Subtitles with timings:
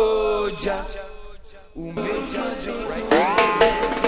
[0.00, 0.48] Oh,
[1.92, 2.54] made Jah
[2.88, 4.07] right?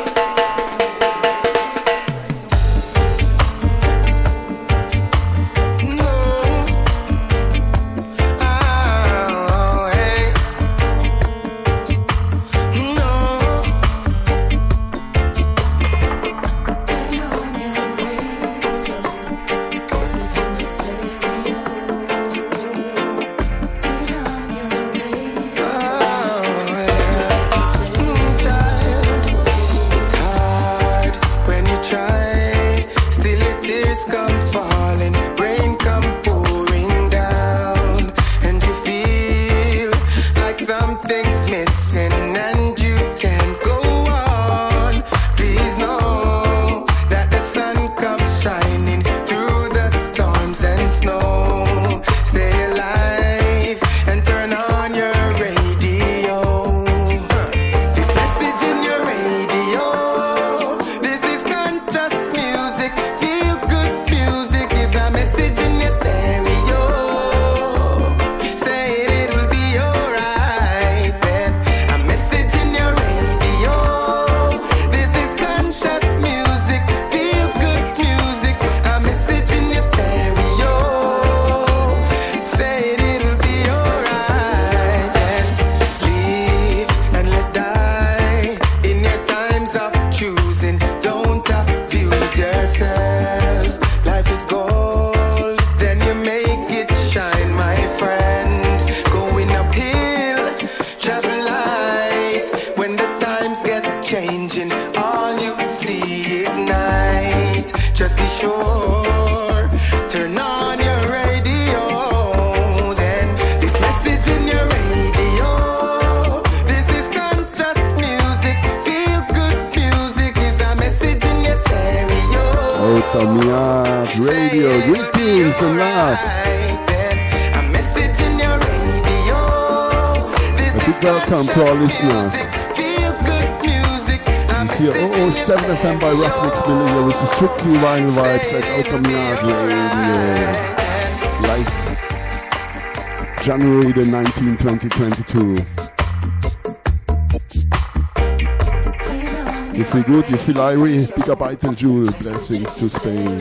[150.60, 153.38] Irie, big up Itel Jewel, blessings to Spain,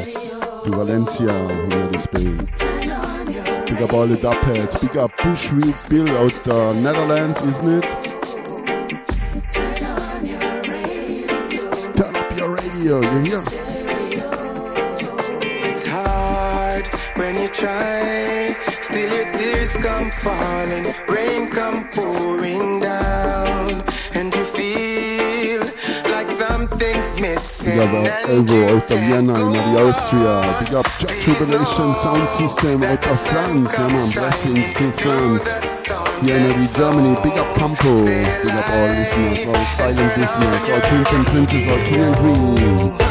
[0.63, 1.31] to Valencia,
[1.67, 2.37] here to Spain.
[3.65, 7.85] Big up all the dubheads, big up Bushwick Bill out the Netherlands, isn't it?
[11.97, 13.43] Turn up your radio, you hear?
[15.69, 16.85] It's hard
[17.17, 20.85] when you try, still your tears come falling,
[27.79, 30.57] out of Vienna in Austria.
[30.59, 33.73] Big up Jack Tribulation Sound System out of France.
[33.73, 35.45] Yeah man, blessings to France.
[36.21, 37.95] Here in Germany, big up Campo.
[38.05, 43.08] Big up all listeners, all silent listeners, all prince and all king and queens.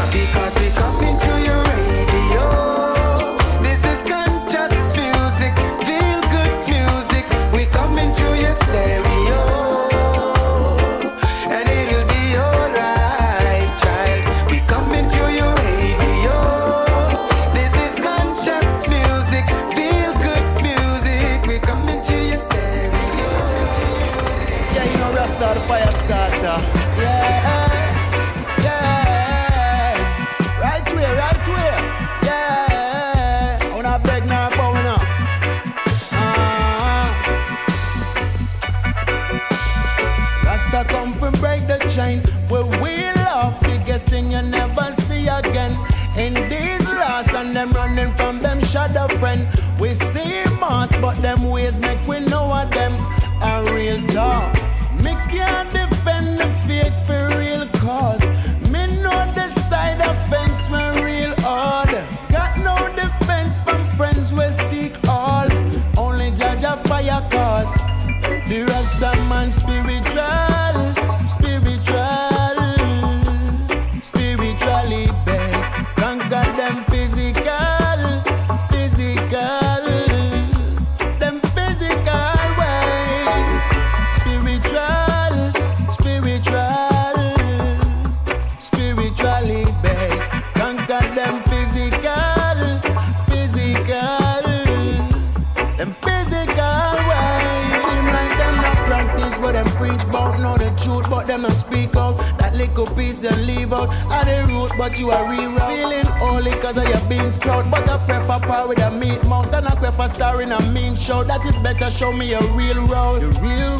[110.98, 111.24] Show.
[111.24, 113.22] That is better, show me a real road.
[113.22, 113.77] Your real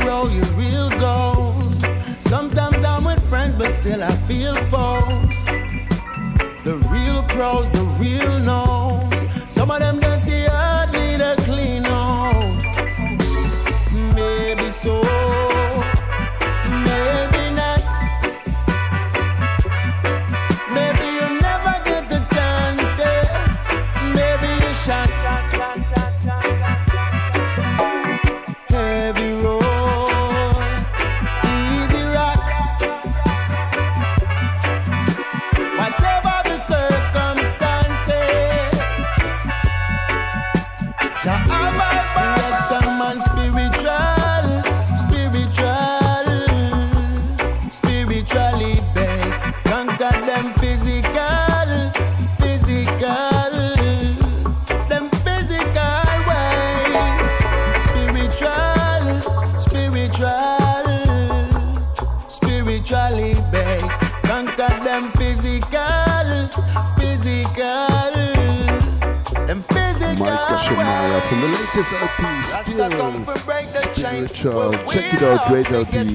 [75.65, 76.08] Check we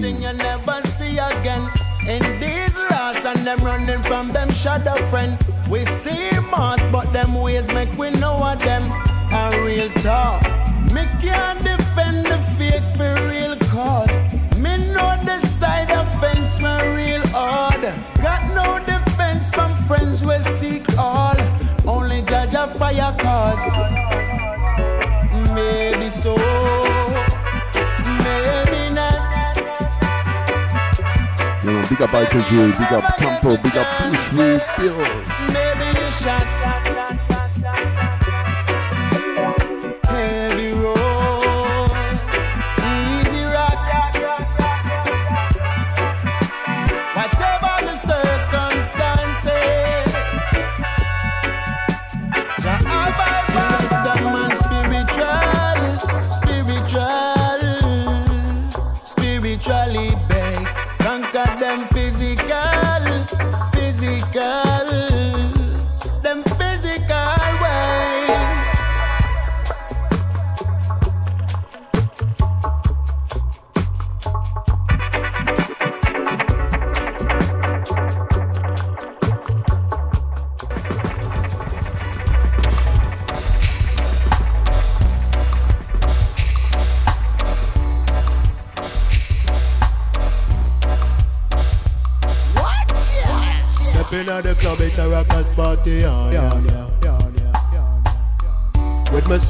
[32.77, 35.62] big up Campo, big up Push Me Bill.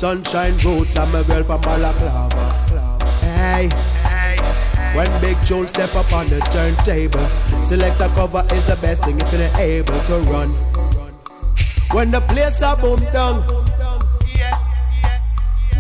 [0.04, 2.52] Sunshine roots and my girl from Balaclava.
[3.22, 3.70] Hey,
[4.98, 7.26] when Big Jones step up on the turntable,
[7.70, 10.50] select a cover is the best thing if you're able to run.
[11.96, 13.48] When the place a boom down,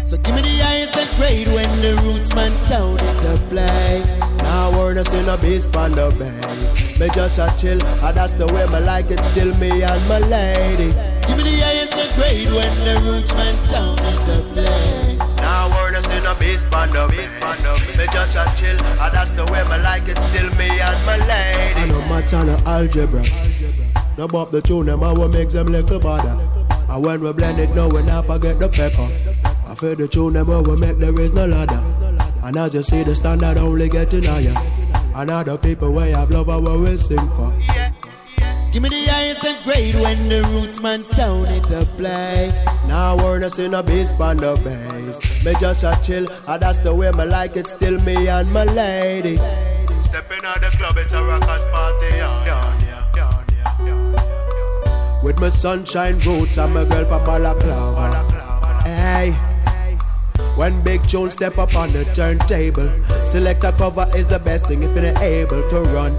[0.05, 4.03] So give me the highest grade when the roots man sound it to play.
[4.37, 6.97] now we're not in a bass on the bass.
[6.97, 9.19] Me just a chill, and that's the way me like it.
[9.19, 10.91] Still me and my lady.
[11.27, 13.92] Give me the highest grade when the roots man sound
[14.33, 15.17] it to play.
[15.37, 17.77] Now we're just in a bass band up, bass band up.
[17.97, 20.17] Me just a chill, and that's the way me like it.
[20.17, 21.81] Still me and my lady.
[21.81, 23.23] I know my channel algebra.
[24.17, 26.37] No bop the tune, them I will make them little bother.
[26.89, 29.09] And when we blend it, no we not forget the pepper.
[29.67, 31.81] I feel the tune, them I will make there is no ladder.
[32.43, 34.53] And as you see, the standard only getting higher.
[35.15, 37.51] And other people way have love, I will sing for.
[38.71, 41.85] Give me the highest and grade when the roots man sound it to
[42.93, 45.43] Now we're just in a bass band of bass.
[45.43, 47.65] Me just a chill, and that's the way me like it.
[47.65, 49.37] Still me and my lady.
[50.03, 52.15] Stepping out the club, it's a rockers party.
[52.15, 52.45] Yeah,
[53.15, 53.53] yeah.
[55.23, 58.83] With my sunshine roots and my girl from Balaclava.
[58.83, 59.31] Hey.
[60.55, 62.91] When Big Jones step up on the turntable,
[63.25, 66.13] select a cover is the best thing if you're able to run.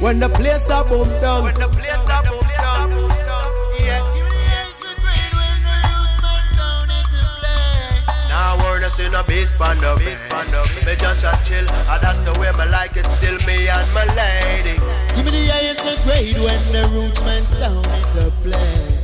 [0.00, 3.27] When the place a boom down, when the place a boom down,
[8.88, 10.66] you see no bass band up, bass band up.
[10.86, 13.06] Me just a chill, and that's the way me like it.
[13.06, 14.78] Still me and my lady.
[15.14, 18.94] Give me the highest of grade when the roots man sound it a play.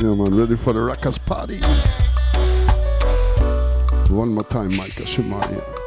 [0.00, 1.60] Yeah, man, ready for the Rockers party.
[4.10, 5.79] One more time, Micah Shemaiah.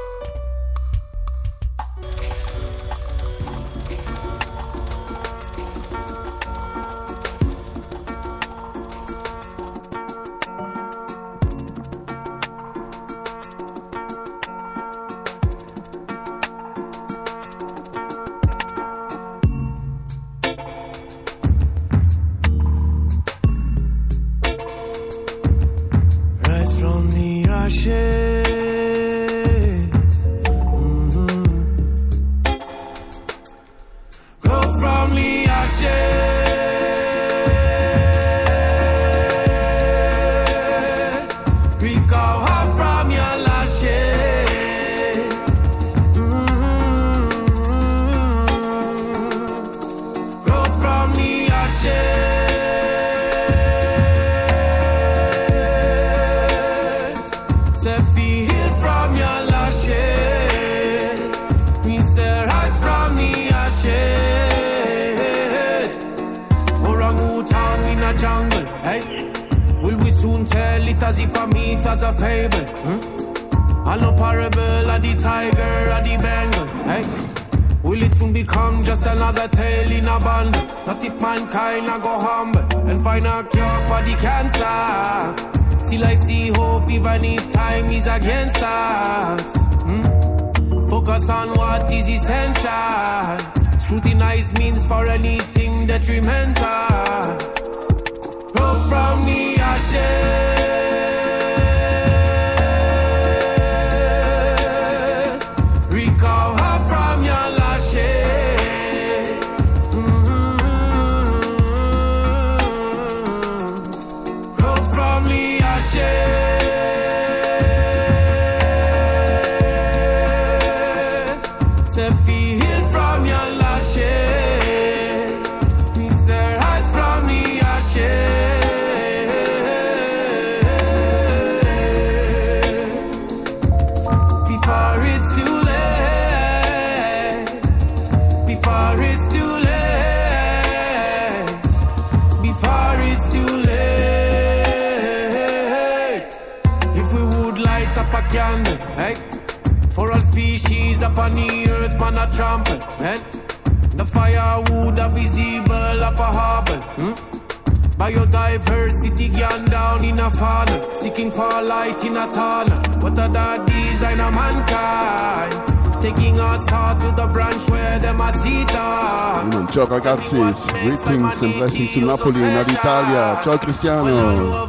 [171.73, 173.41] Greetings and blessings to Napoli and Italia.
[173.43, 174.63] Ciao Cristiano.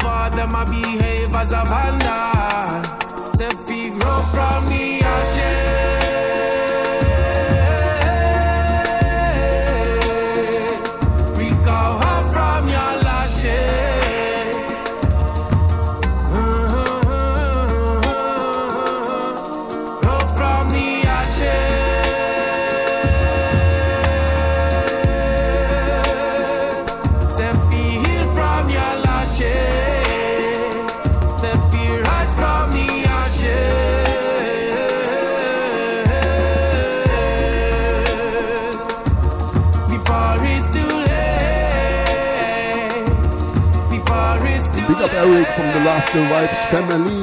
[46.14, 47.22] The Vibes family.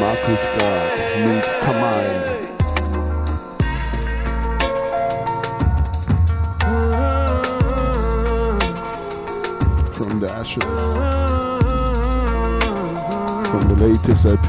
[0.00, 0.90] Marcus Gad
[1.24, 2.10] meets Tamal.
[9.94, 10.64] From the ashes.
[13.48, 14.48] From the latest EP.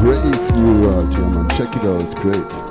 [0.00, 1.48] Brave New World, yeah man.
[1.50, 2.63] Check it out, great.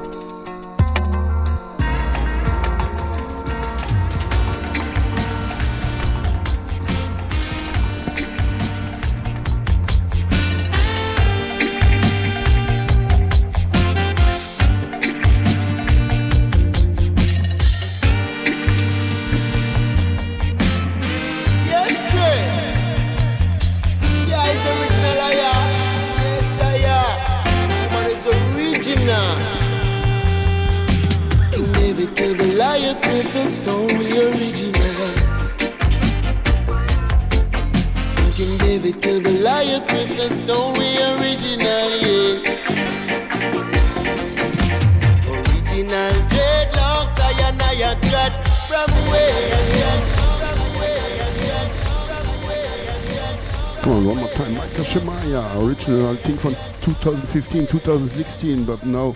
[57.84, 59.13] 2016, but now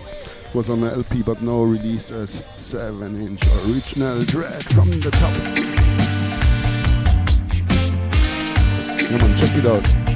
[0.52, 5.34] was on the LP, but now released as 7-inch original track from the top.
[9.08, 10.07] Come on, check it out.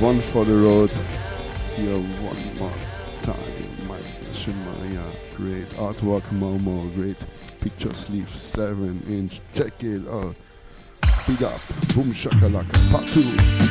[0.00, 0.90] One for the road.
[1.76, 2.72] Here one more
[3.22, 3.88] time.
[3.88, 7.24] Micah Shemaiah, uh, great artwork, Momo, great
[7.60, 9.40] picture sleeve, 7 inch.
[9.54, 10.34] Check it out.
[11.26, 11.60] Big up,
[11.94, 13.65] boom shakalaka, part 2.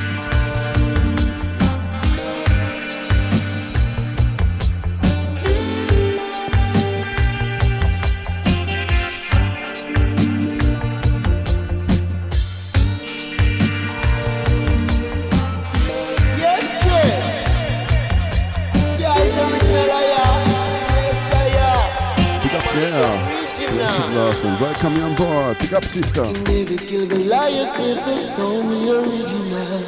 [24.86, 25.58] coming on board.
[25.58, 26.24] Pick up, sister.
[26.24, 29.82] Can David killed Goliath with a stone original?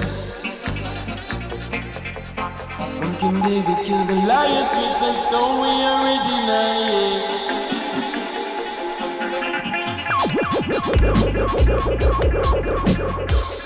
[2.98, 6.38] From King David killed Goliath with a stone original,
[13.38, 13.57] yeah.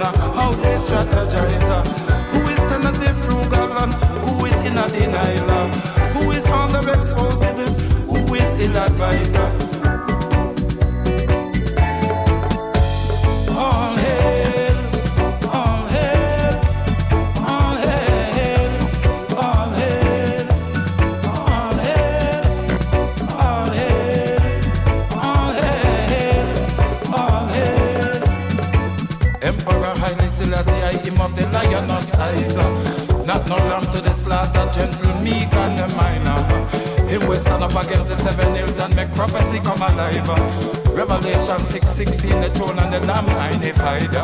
[0.00, 0.67] Hold How
[37.18, 40.28] Him will stand up against the seven hills and make prophecy come alive.
[40.94, 44.14] Revelation 6:16, the throne and the lamb magnified.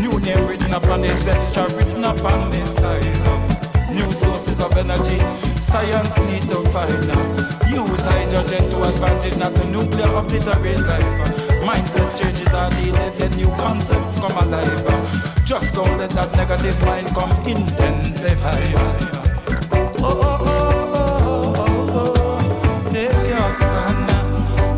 [0.00, 3.22] New name written upon his vesture, written upon his size.
[3.90, 5.18] New sources of energy,
[5.60, 7.04] science need to find.
[7.68, 11.12] Use hydrogen to advantage, not the nuclear obliterate life.
[11.68, 15.44] Mindset changes are needed, the new concepts come alive.
[15.44, 18.62] Just don't let that negative mind come intensify.
[19.98, 20.71] Oh, oh, oh.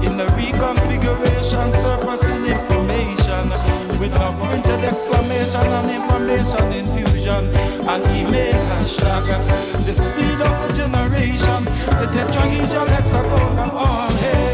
[0.04, 3.48] In the reconfiguration, surfacing information
[3.98, 7.56] with a printed exclamation and information infusion.
[7.88, 9.24] And he made a shock.
[9.86, 14.10] The speed of the generation, the tetrahedral hexagon and all.
[14.10, 14.53] Hey.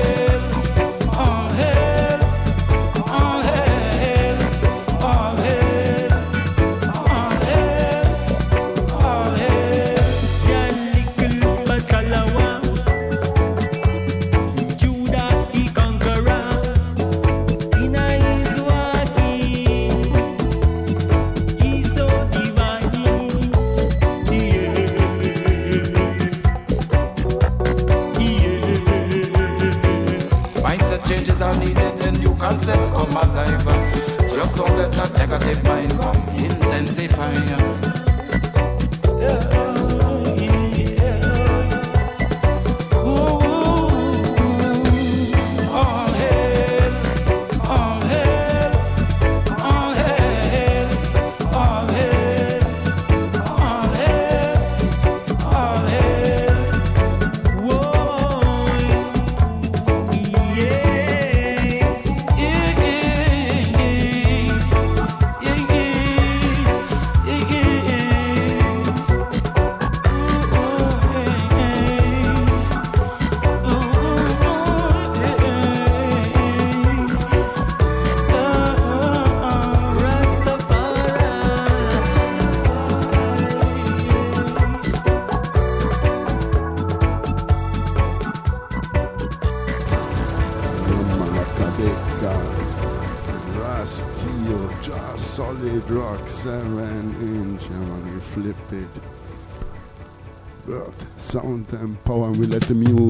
[100.67, 103.10] But sound and power will let the use.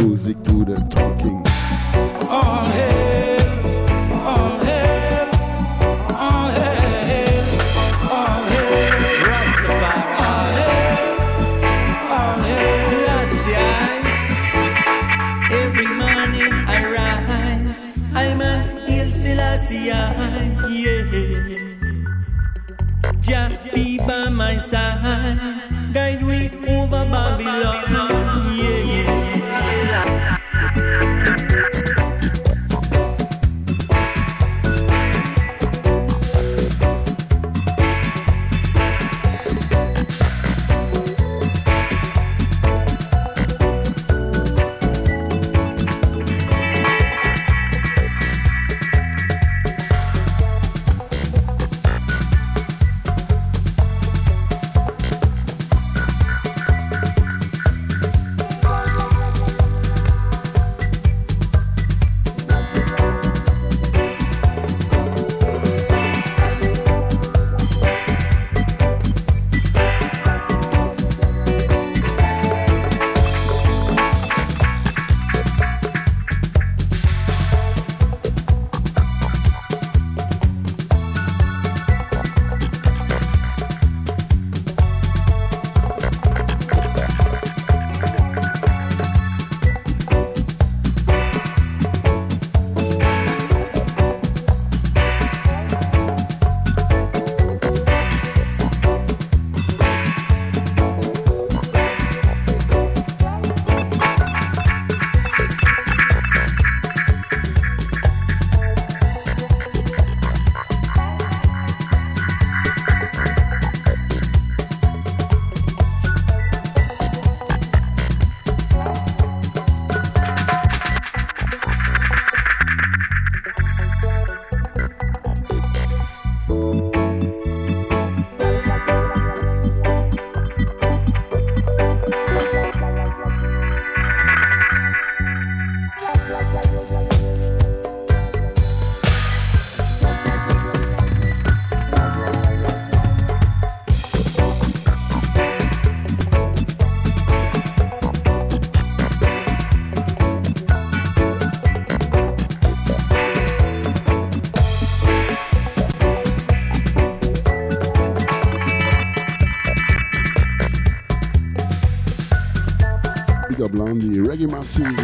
[164.40, 164.96] reggae massive.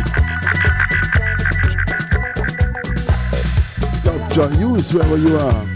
[4.05, 4.61] Dr.
[4.61, 5.76] Use wherever you are.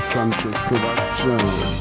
[0.00, 0.30] Vision.
[0.70, 1.77] Roberto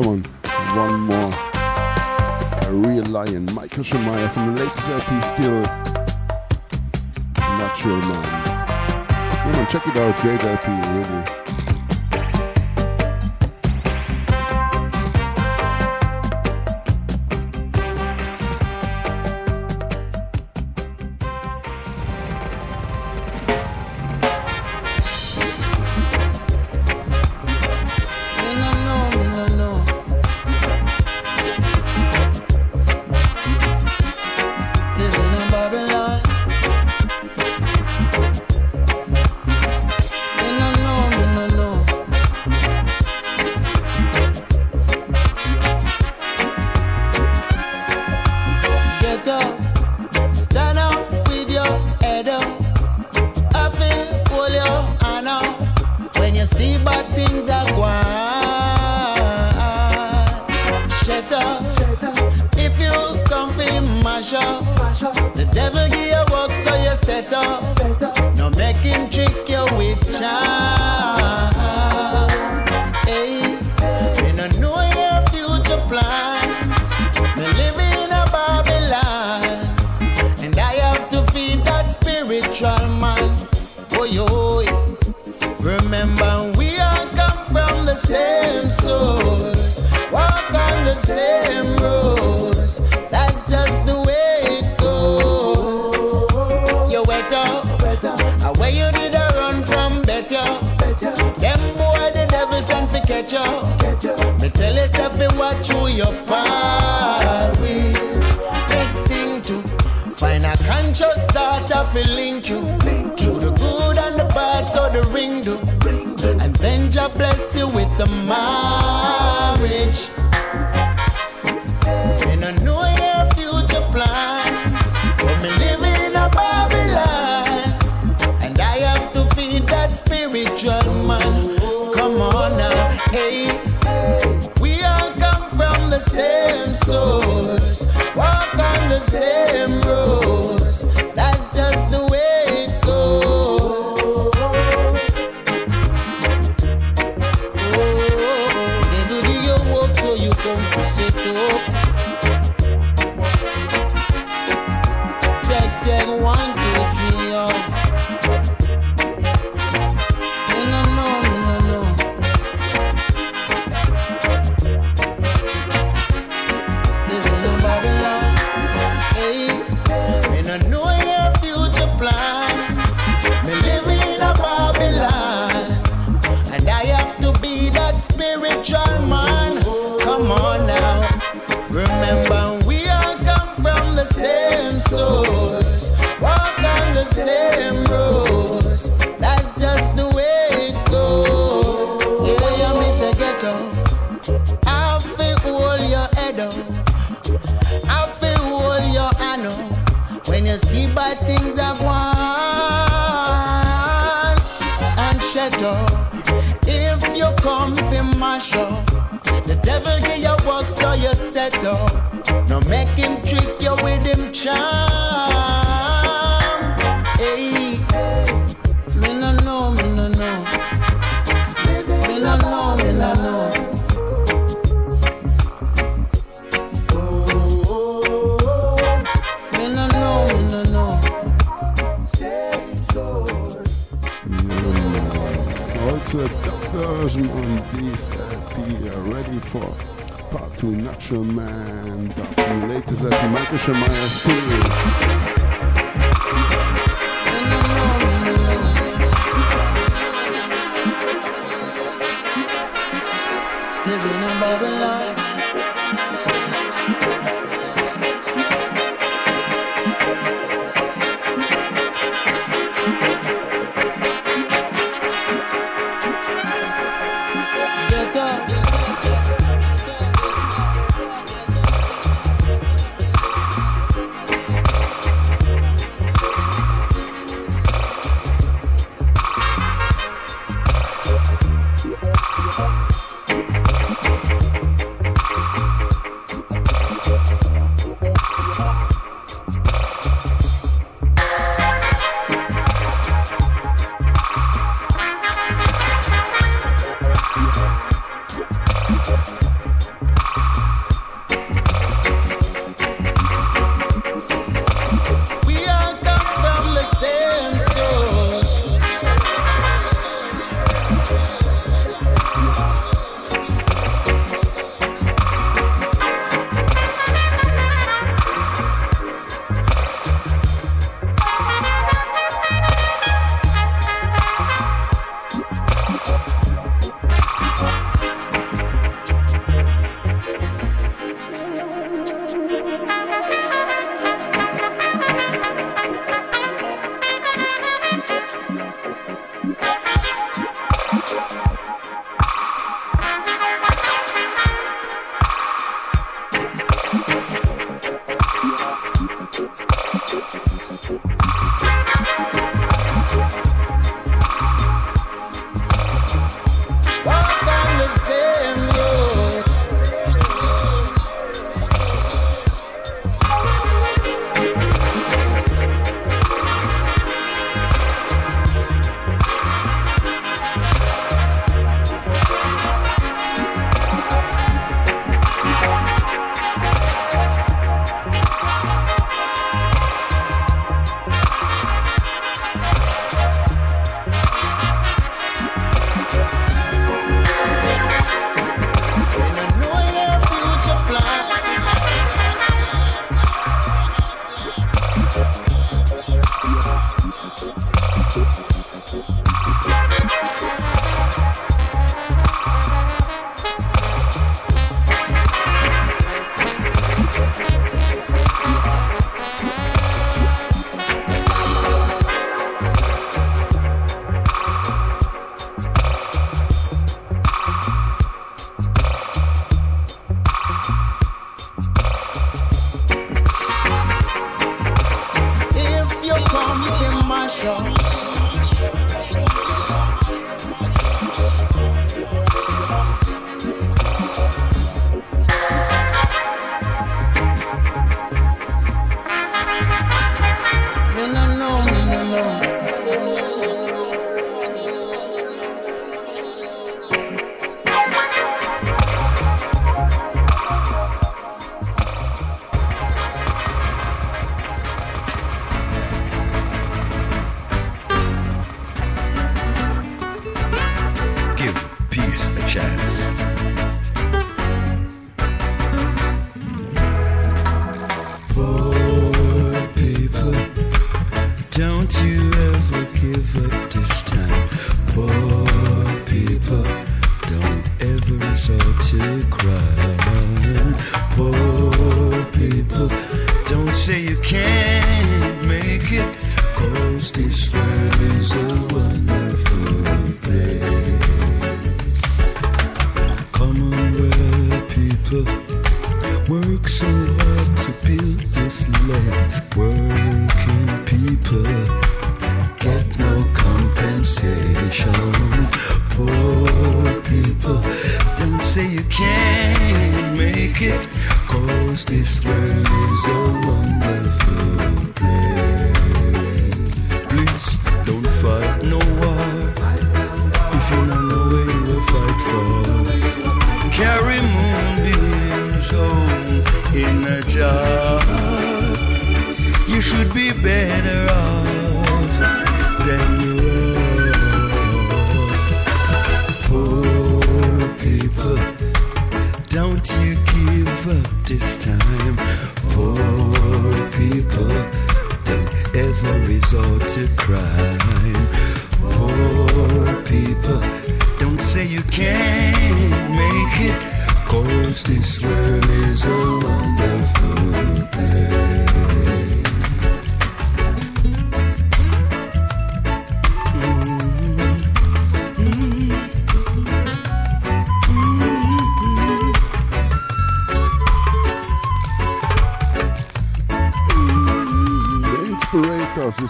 [0.00, 0.22] Come on,
[0.78, 1.32] one more.
[2.62, 5.60] A real lion, Micah Shemaiah from the latest LP, still
[7.36, 9.06] Natural Man.
[9.42, 11.39] Come on, check it out, great LP, really.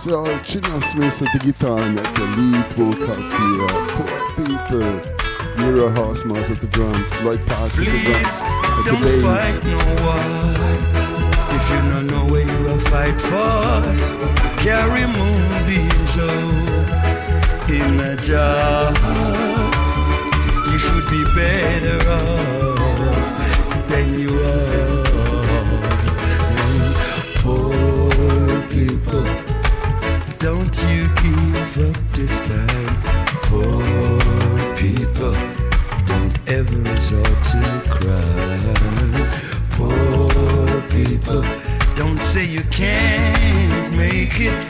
[0.00, 0.62] Sanchez production.
[0.62, 3.68] Chinna Smith at the guitar and at the lead vocals here.
[3.68, 4.92] Uh, Poor people.
[5.58, 7.22] Mira Horsemouth at the drums.
[7.22, 8.40] Lloyd Park at the drums.
[8.40, 10.24] At don't fight no war.
[11.52, 13.82] If you don't know where you will fight for,
[14.62, 16.48] carry moonbeams out
[17.68, 18.92] in a jar.
[20.72, 22.59] You should be better off
[42.80, 44.69] can't make it.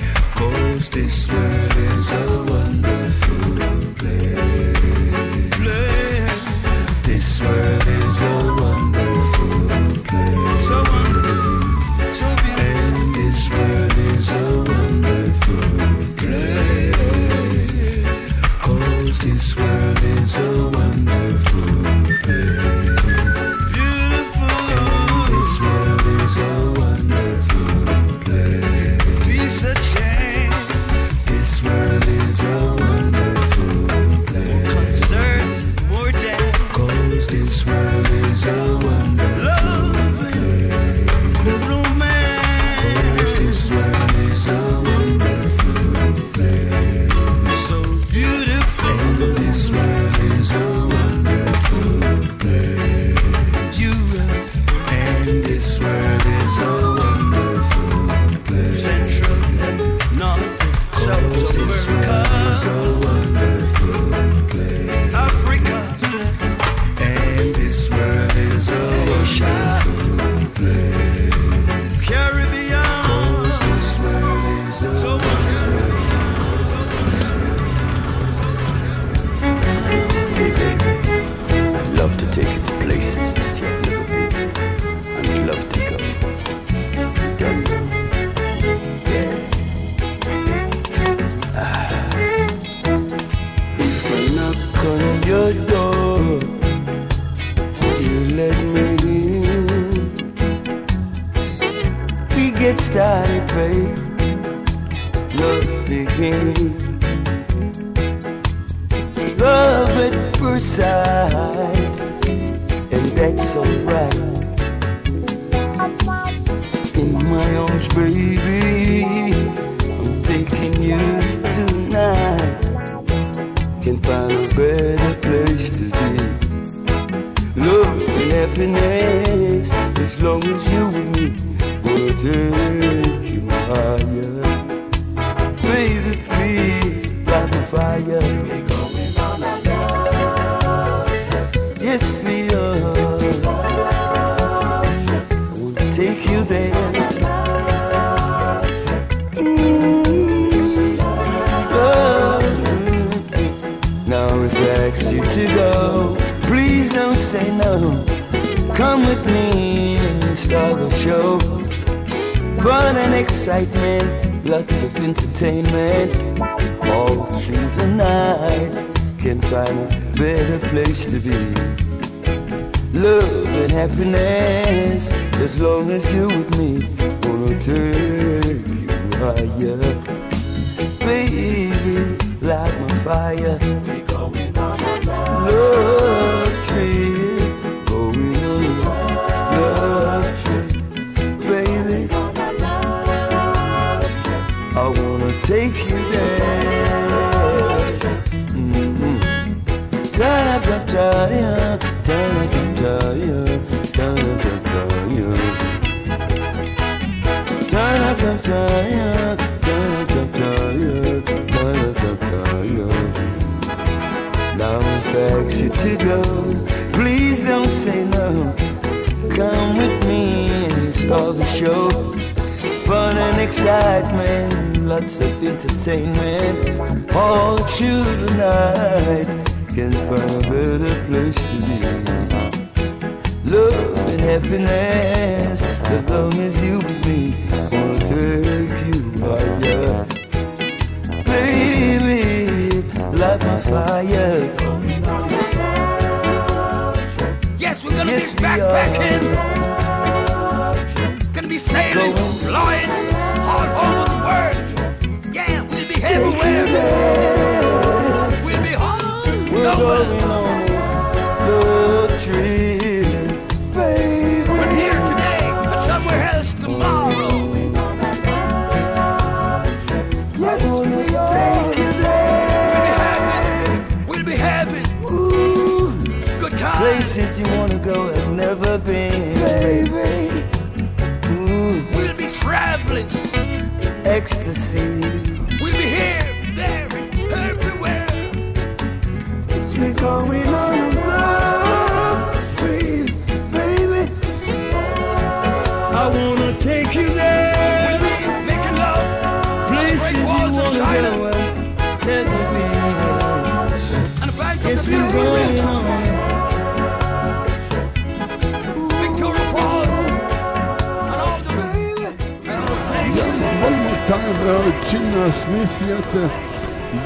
[315.50, 316.30] Messiatta.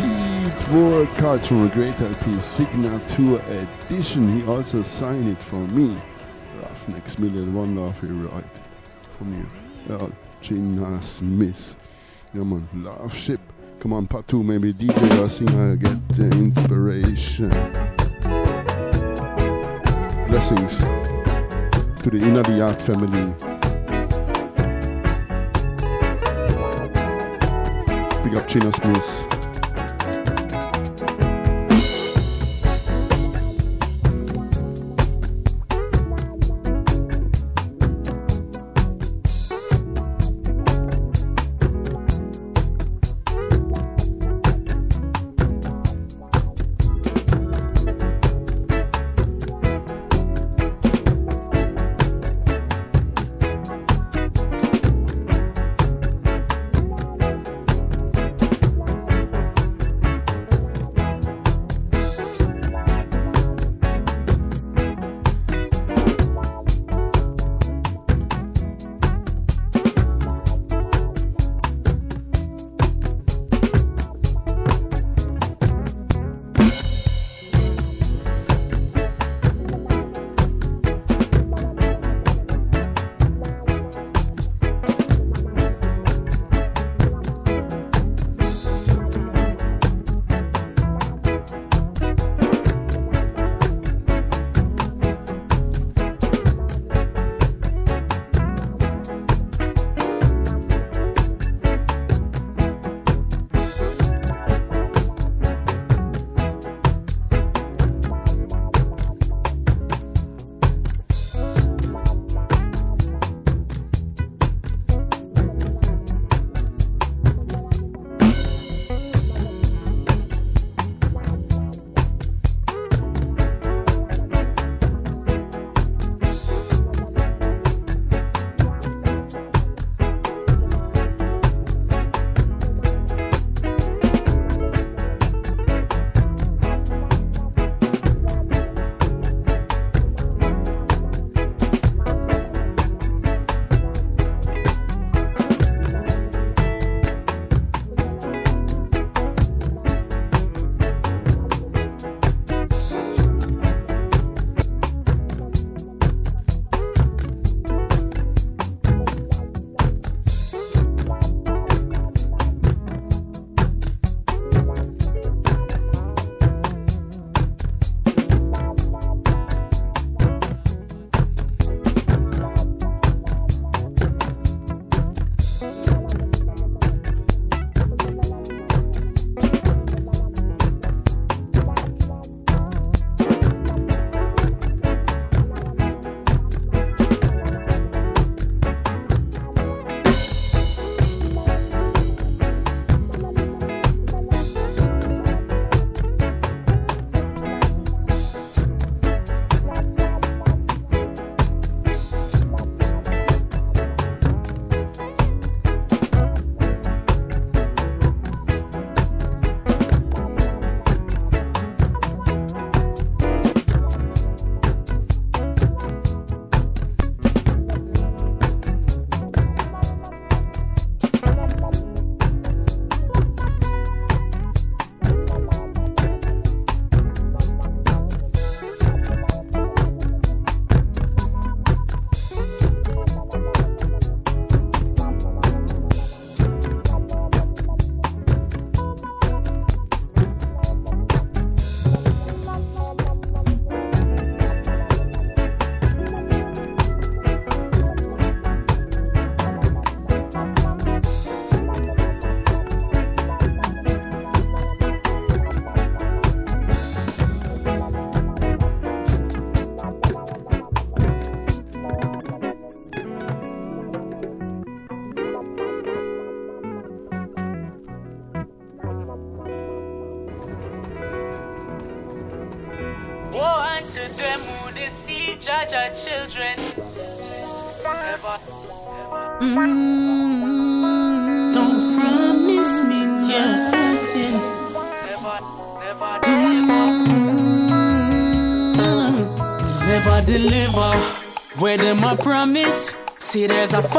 [0.02, 4.38] Lead vocals from a great LP, Signature Edition.
[4.38, 5.96] He also signed it for me.
[6.60, 8.44] Ruffneck Smille One Love, right?
[9.16, 9.94] From you.
[9.94, 10.08] Uh,
[10.42, 11.74] Chinna Smith.
[12.34, 13.40] come on Love Ship.
[13.80, 14.42] Come on, part two.
[14.42, 17.50] Maybe DJ or singer get the inspiration.
[20.28, 20.78] Blessings
[22.02, 23.43] to the Inna de Yard family.
[28.34, 29.33] Gabczyna Smith.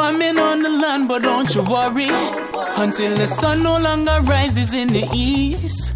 [0.06, 2.10] Famine on the land, but don't you worry.
[2.84, 5.94] Until the sun no longer rises in the east.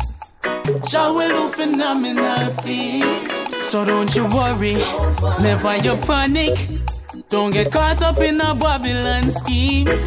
[0.90, 3.22] Jah will do phenomenal things.
[3.70, 4.78] So don't you worry,
[5.46, 6.56] never you panic.
[7.30, 10.04] Don't get caught up in a Babylon schemes.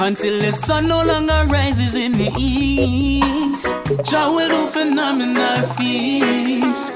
[0.00, 3.66] Until the sun no longer rises in the east.
[4.10, 6.90] Jah will do phenomenal things.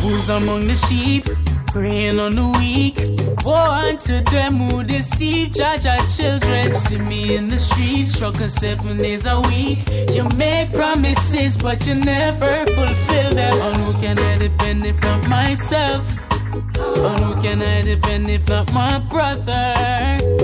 [0.00, 1.24] Who's among the sheep?
[1.68, 3.11] Praying on the weak.
[3.44, 6.74] Woe unto them who deceive, judge our children.
[6.74, 9.78] See me in the streets, struggling seven days a week.
[10.14, 13.60] You make promises, but you never fulfill them.
[13.60, 16.18] On who can I depend if not myself?
[16.54, 19.74] On who can I depend if not my brother?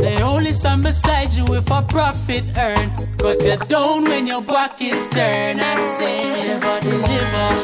[0.02, 2.90] They only stand beside you if a profit earn.
[3.18, 5.60] But you don't when your back is turned.
[5.60, 7.54] I say, never deliver.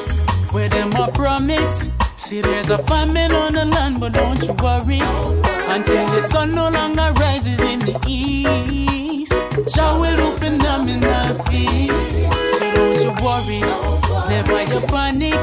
[0.52, 1.88] Where them a promise?
[2.24, 5.00] See, there's a famine on the land, but don't you worry.
[5.68, 9.32] Until the sun no longer rises in the east.
[9.74, 12.12] Jah will do phenomenal things.
[12.56, 13.60] So don't you worry,
[14.30, 15.38] never you panic.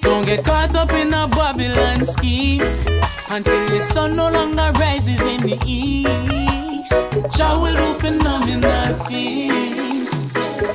[0.00, 2.80] Don't get caught up in a Babylon schemes.
[3.28, 6.92] Until the sun no longer rises in the east.
[7.38, 9.89] Jah will do phenomenal things.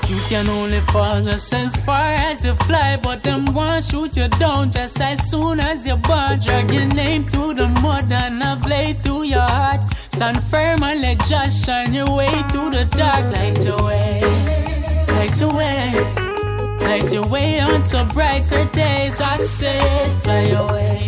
[0.07, 4.27] You can only fall just as far as you fly, but them want shoot you
[4.27, 5.97] down just as soon as you're.
[5.97, 9.81] Drag your name through the mud and a blade through your heart.
[10.13, 13.25] Stand firm and let just shine your way through the dark.
[13.33, 14.21] Lights your way,
[15.07, 15.93] light your way,
[16.81, 19.19] light your way onto brighter days.
[19.19, 21.07] I said, fly away,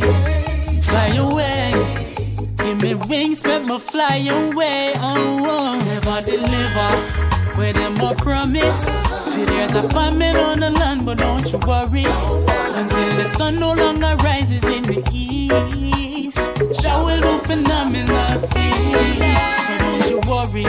[0.82, 2.16] fly away.
[2.58, 4.94] Give me wings, let me fly away.
[4.96, 5.80] Oh, oh.
[5.86, 7.27] never deliver
[7.58, 8.86] where them more promise.
[9.22, 12.06] See, there's a famine on the land, but don't you worry.
[12.06, 16.38] Until the sun no longer rises in the east,
[16.82, 19.18] Jah will do phenomenal things.
[19.66, 20.64] So don't you worry,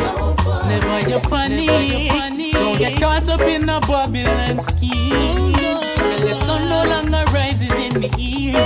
[0.66, 2.52] never you panic.
[2.52, 5.52] Don't get caught up in a Babylon scheme.
[5.52, 8.56] Till the sun no longer rises in the east,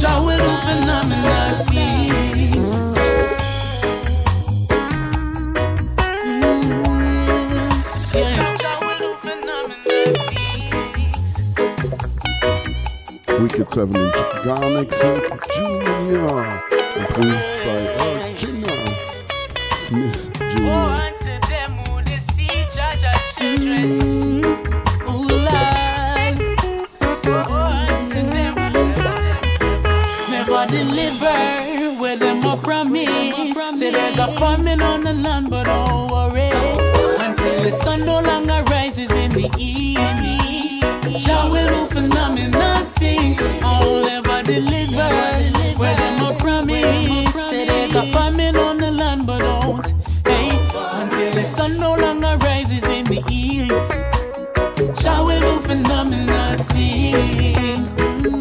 [0.00, 2.79] Jah will do phenomenal things.
[13.40, 14.14] Wicked 7 inch
[14.44, 15.22] Garnett Silk
[15.54, 16.60] Jr.
[17.08, 18.76] Produced by Earl Chinna
[19.78, 21.19] Smith Jr.
[43.62, 45.08] I'll never deliver
[45.78, 47.34] where them a promise.
[47.48, 49.86] Say there's a famine on the land, but don't.
[50.26, 50.50] Hey,
[50.92, 53.70] until the sun no longer rises in the east.
[55.02, 57.94] Jah will do phenomenal things.
[57.96, 58.40] Mm.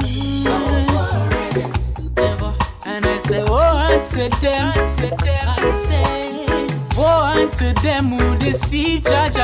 [2.15, 2.53] Never.
[2.85, 4.73] And I say, woe unto them.
[4.75, 9.37] I say, woe unto them who deceive, judge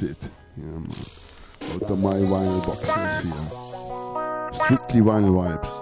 [0.00, 0.16] it.
[0.56, 0.88] Yeah, man.
[1.74, 4.64] Out of my vinyl boxes here.
[4.64, 5.72] Strictly vinyl vibes.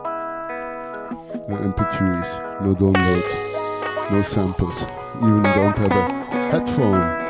[1.49, 4.83] No MP3s, no downloads, no samples.
[5.19, 6.09] Even don't have a
[6.51, 7.30] headphone.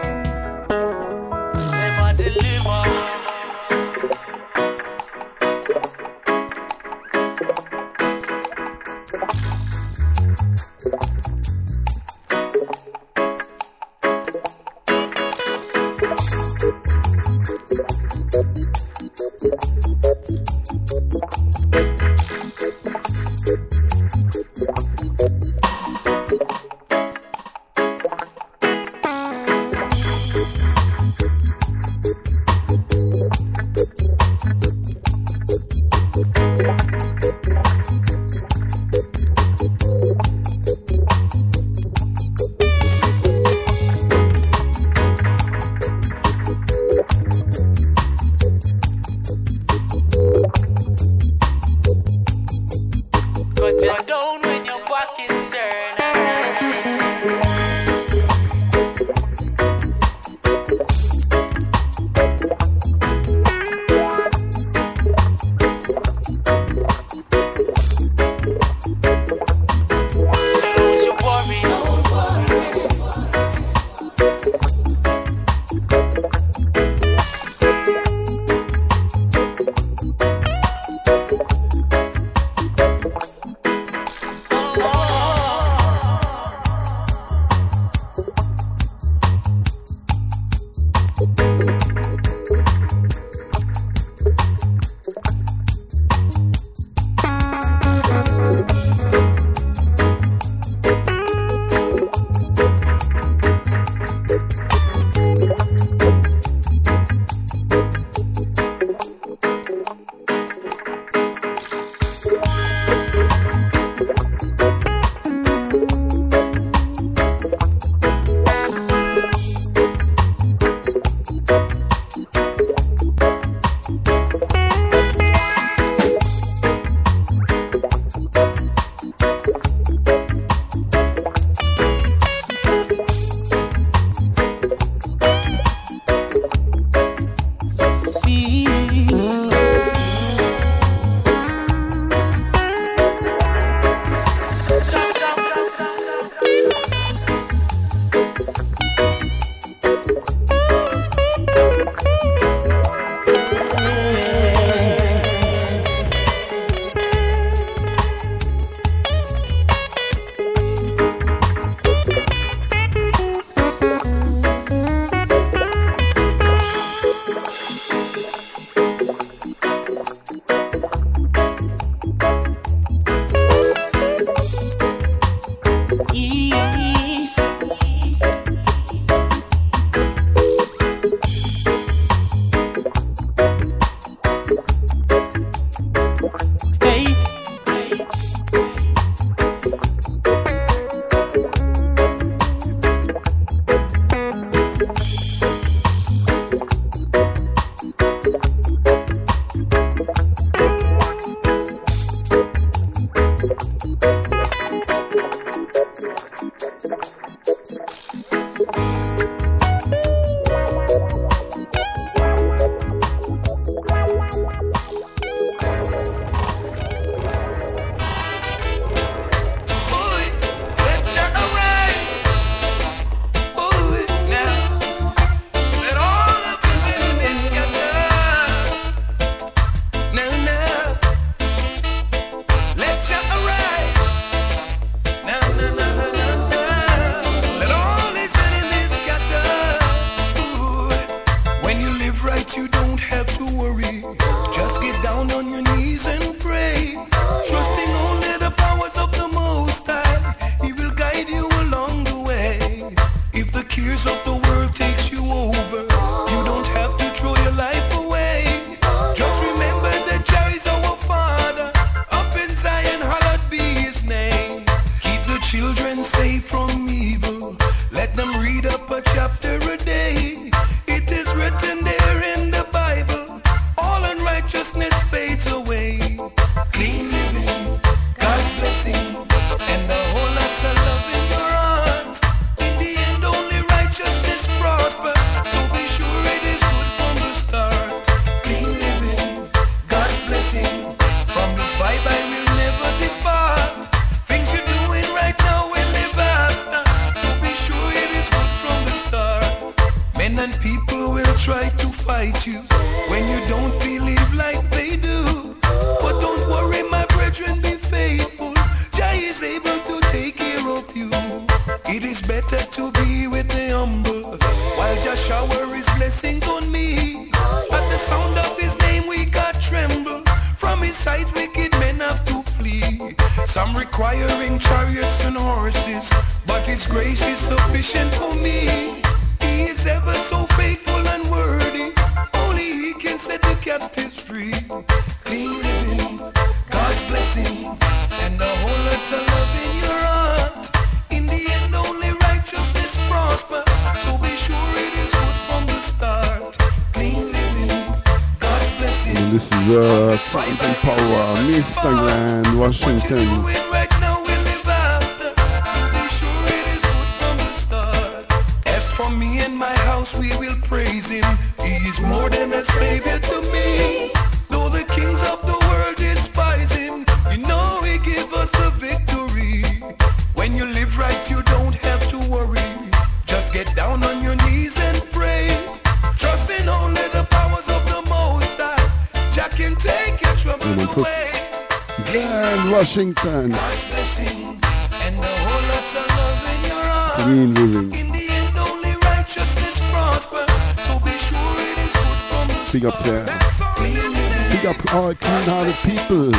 [396.10, 396.34] Tudo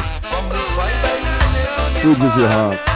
[2.36, 2.91] de errado.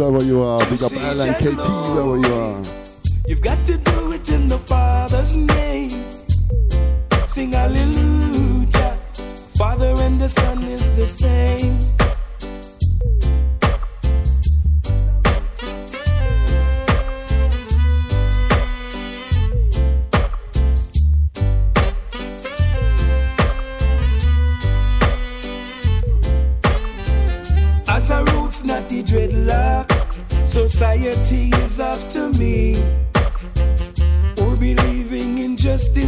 [0.00, 0.58] wherever you are.
[0.70, 1.56] Big up Alan KT
[1.94, 2.79] wherever you are.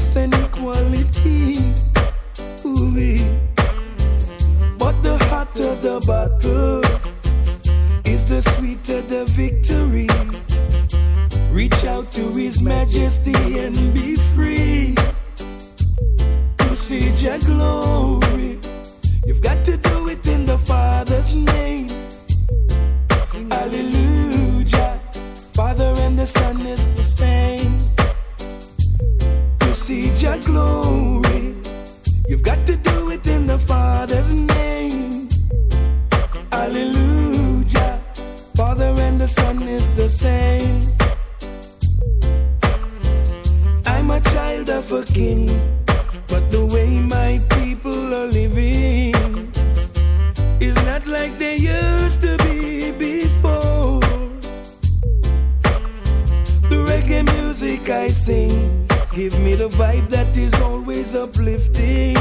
[0.03, 1.59] justice and equality.
[2.66, 3.24] Ooh-wee.
[4.79, 6.83] But the hotter the battle
[8.05, 10.09] is, the sweeter the victory.
[11.51, 14.95] Reach out to His Majesty and be free.
[16.59, 18.59] Proceed your glory.
[19.27, 21.89] You've got to do it in the Father's name.
[23.51, 24.99] Hallelujah.
[25.55, 26.82] Father and the Son is
[30.53, 31.57] glory.
[32.29, 35.29] You've got to do it in the Father's name.
[36.51, 38.01] Hallelujah.
[38.57, 40.81] Father and the Son is the same.
[43.87, 45.49] I'm a child of a king.
[61.13, 62.17] is uplifting.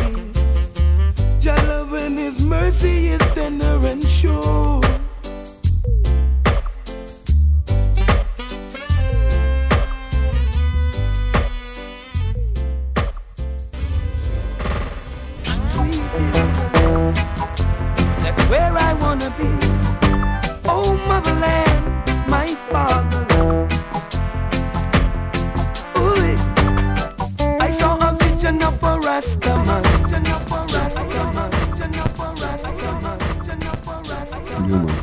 [1.42, 4.81] Your love and His mercy is tender and sure.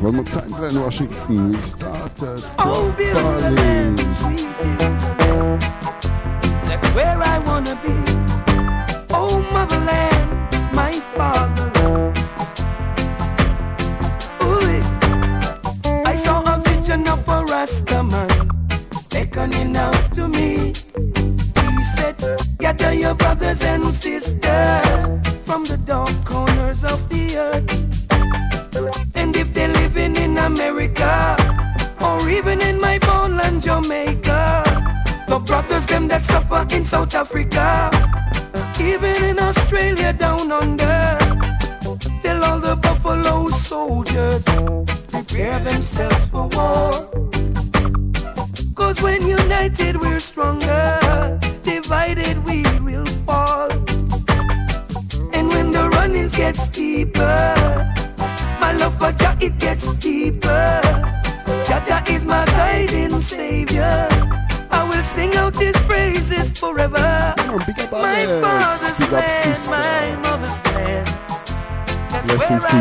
[0.09, 1.51] One more time, Glen Washington.
[1.52, 2.94] We started Oh,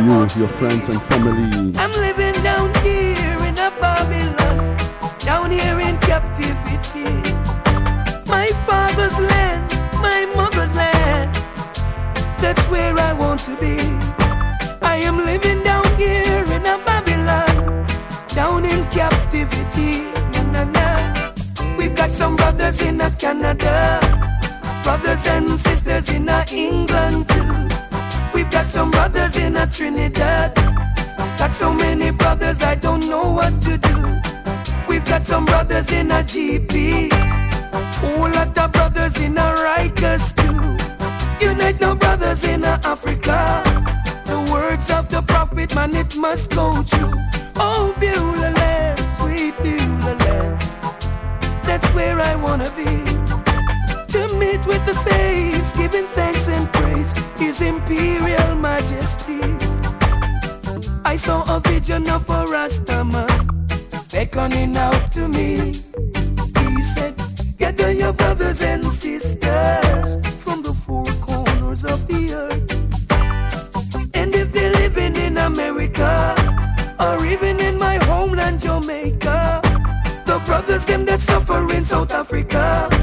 [0.07, 1.73] you, your friends and family.
[1.77, 4.77] I'm living down here in a Babylon,
[5.19, 7.11] down here in captivity.
[8.27, 9.63] My father's land,
[10.01, 11.33] my mother's land,
[12.39, 13.77] that's where I want to be.
[14.81, 17.85] I am living down here in a Babylon,
[18.29, 20.03] down in captivity.
[20.33, 21.77] Na, na, na.
[21.77, 23.99] We've got some brothers in a Canada,
[24.83, 27.26] brothers and sisters in a England
[29.71, 30.55] Trinidad.
[31.37, 34.19] Got so many brothers, I don't know what to do.
[34.87, 37.11] We've got some brothers in a GP.
[38.01, 41.45] Whole lot of brothers in a Rikers too.
[41.45, 43.63] Unite no brothers in a Africa.
[44.25, 47.13] The words of the prophet, man, it must go true.
[47.55, 50.61] Oh, Beulah land, sweet Beulah land.
[51.63, 53.03] That's where I wanna be.
[54.13, 59.56] To meet with the saints, giving thanks and praise, His Imperial Majesty.
[61.07, 63.31] I saw a vision of a Rastaman
[64.11, 65.55] beckoning out to me.
[65.55, 67.15] He said,
[67.57, 70.09] Gather your brothers and sisters
[70.43, 74.11] from the four corners of the earth.
[74.15, 76.35] And if they're living in America
[76.99, 79.61] or even in my homeland, Jamaica,
[80.25, 82.96] the brothers them that suffer in South Africa,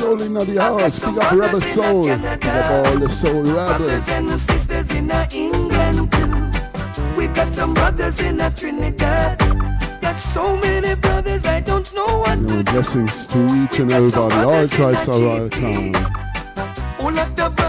[0.00, 0.98] Soul in the house.
[0.98, 2.04] Big up Rebel Soul.
[2.04, 4.08] Big up all the soul rebels.
[4.08, 7.16] And the sisters in England too.
[7.18, 9.38] We've got some brothers in uh, Trinidad.
[10.00, 14.36] Got so many brothers, I don't know what You know, blessings to each and everybody.
[14.36, 15.60] All tribes are all of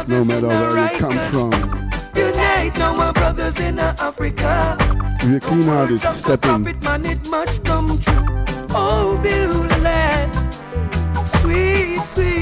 [0.08, 1.52] No matter where you come from.
[2.16, 4.78] Unite now, my brothers in Africa.
[5.20, 6.64] If you're clean hearted, Words step in.
[6.64, 8.46] prophet, man, it must come true.
[8.74, 10.41] Oh, Beulah
[11.52, 12.42] sweet, sweet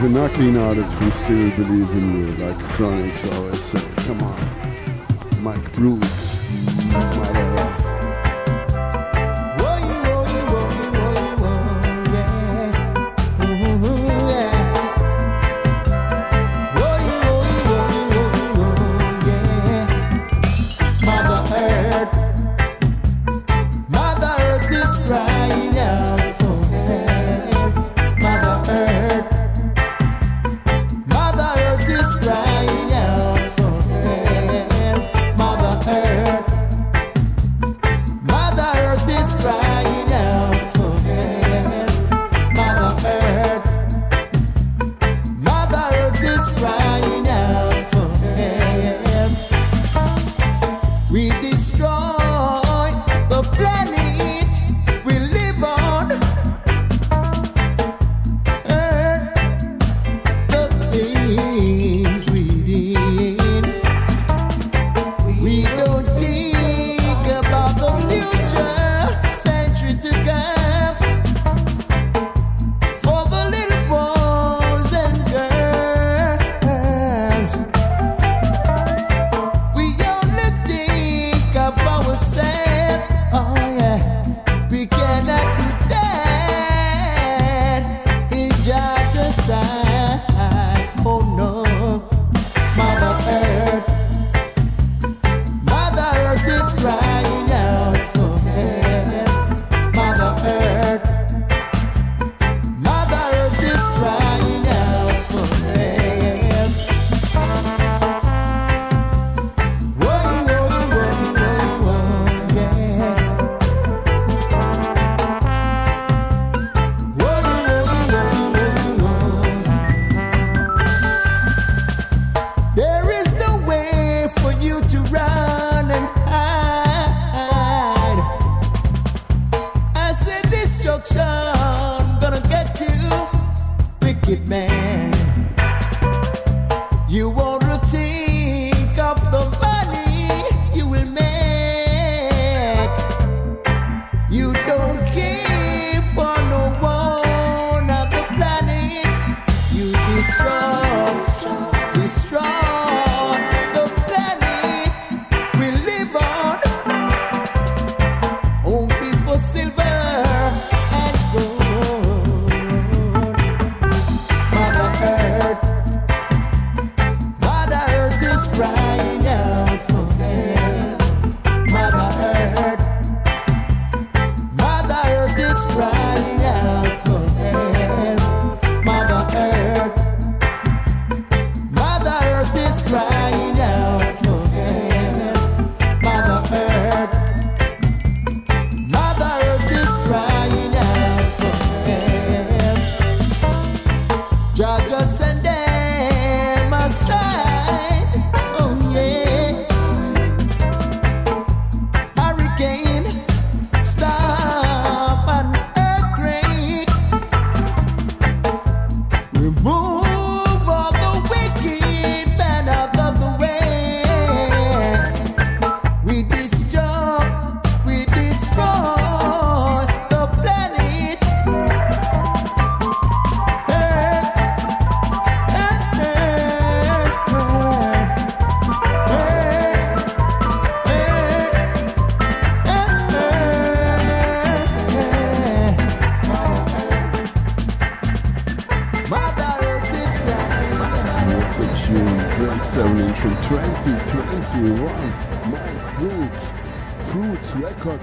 [0.00, 3.84] you're not clean hearted, we still believe in you, like Chronixx always say.
[4.06, 5.42] Come on.
[5.42, 6.17] Mike Bruce.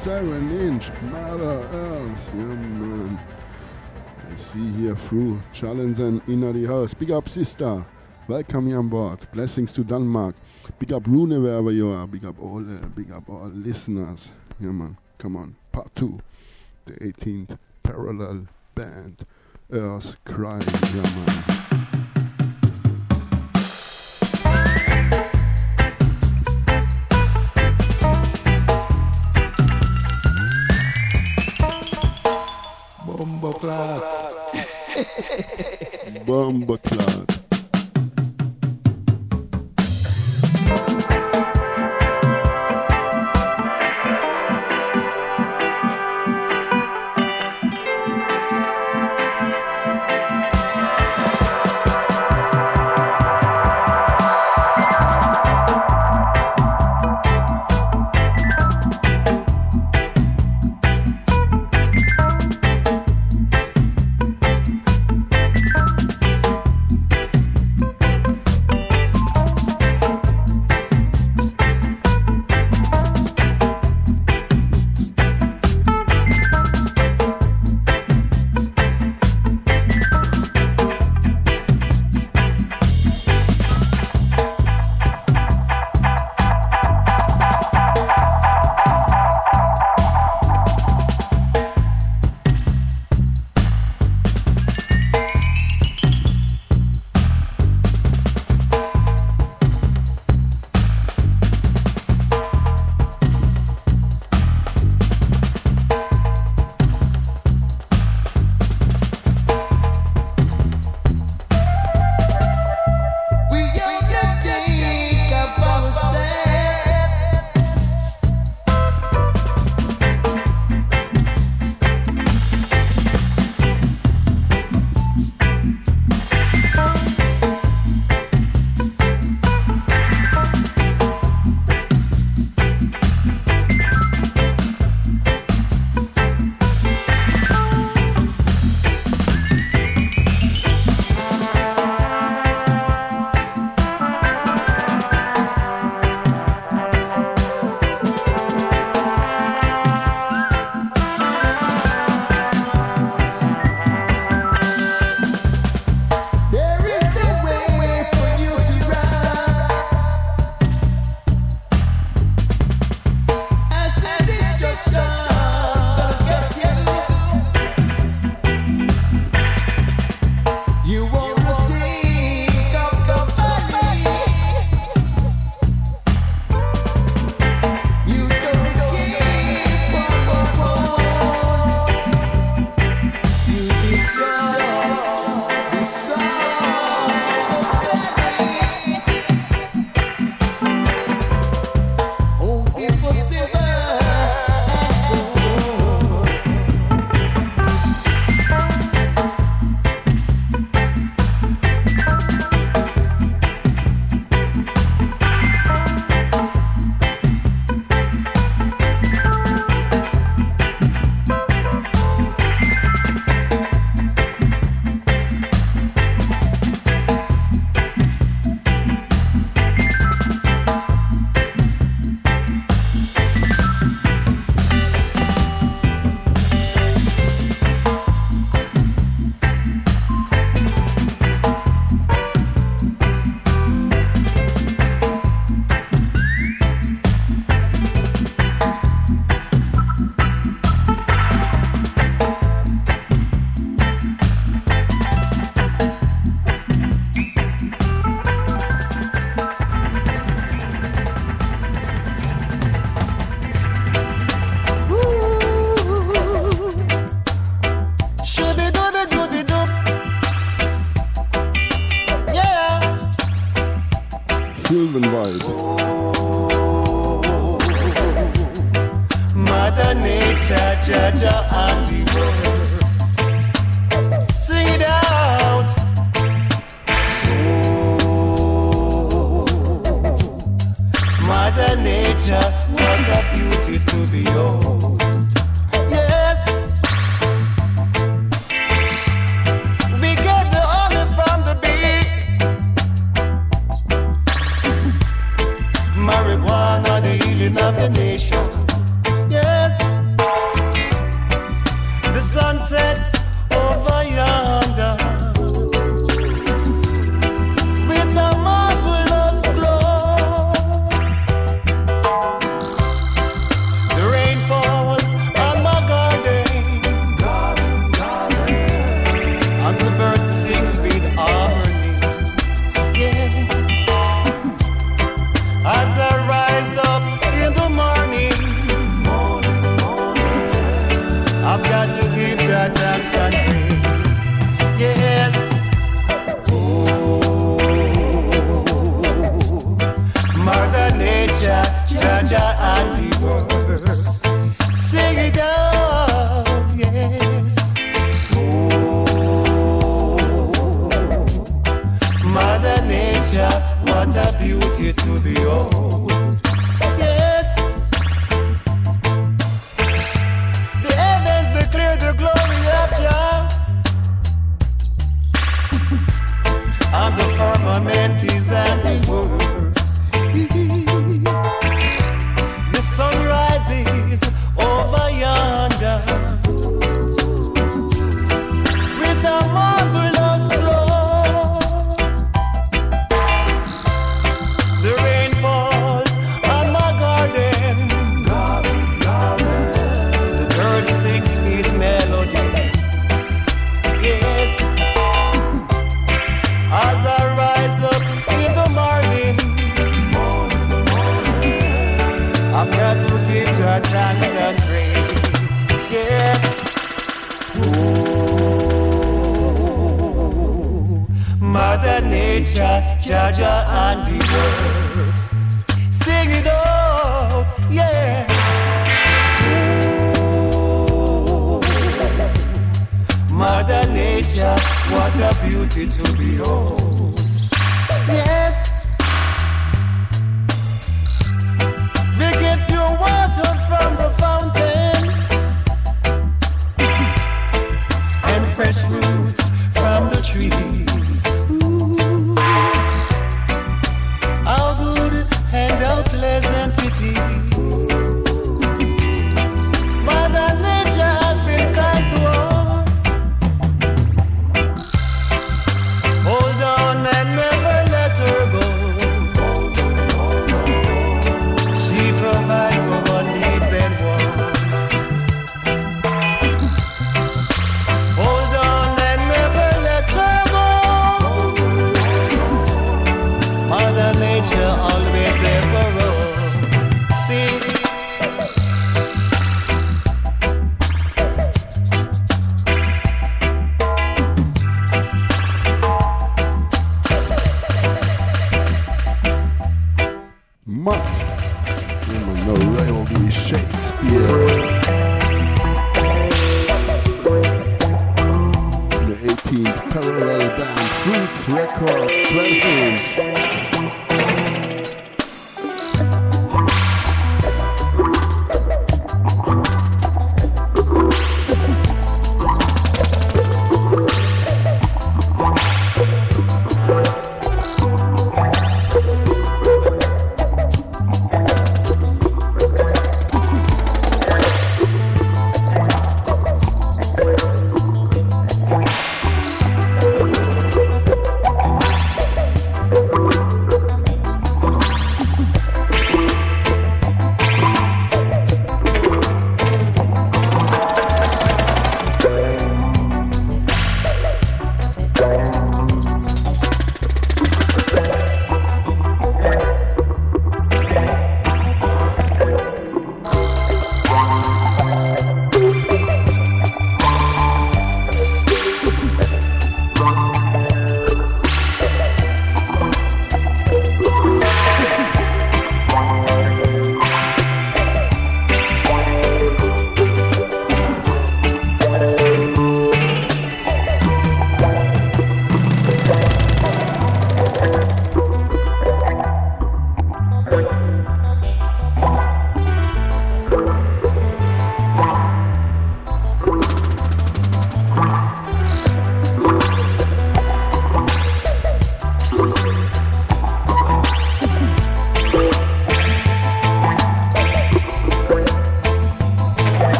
[0.00, 2.32] 7 inch, Mother Earth.
[2.34, 3.18] Yeah, man.
[4.32, 6.94] I see here through Challenge and Inner the House.
[6.94, 7.84] Big up, sister.
[8.26, 9.18] Welcome here on board.
[9.30, 10.36] Blessings to Denmark.
[10.78, 12.06] Big up Rune wherever you are.
[12.06, 14.32] Big up all, uh, big up all listeners.
[14.58, 14.96] Yeah, man.
[15.18, 15.54] Come on.
[15.70, 16.18] Part 2.
[16.86, 19.26] The 18th parallel band.
[19.70, 20.62] Earth Crying.
[20.94, 21.59] Yeah, man.
[36.50, 37.29] Bumbleclad.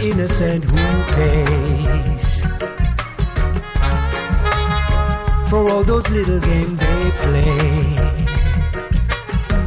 [0.00, 0.76] Innocent who
[1.14, 2.42] pays
[5.48, 7.96] for all those little games they play.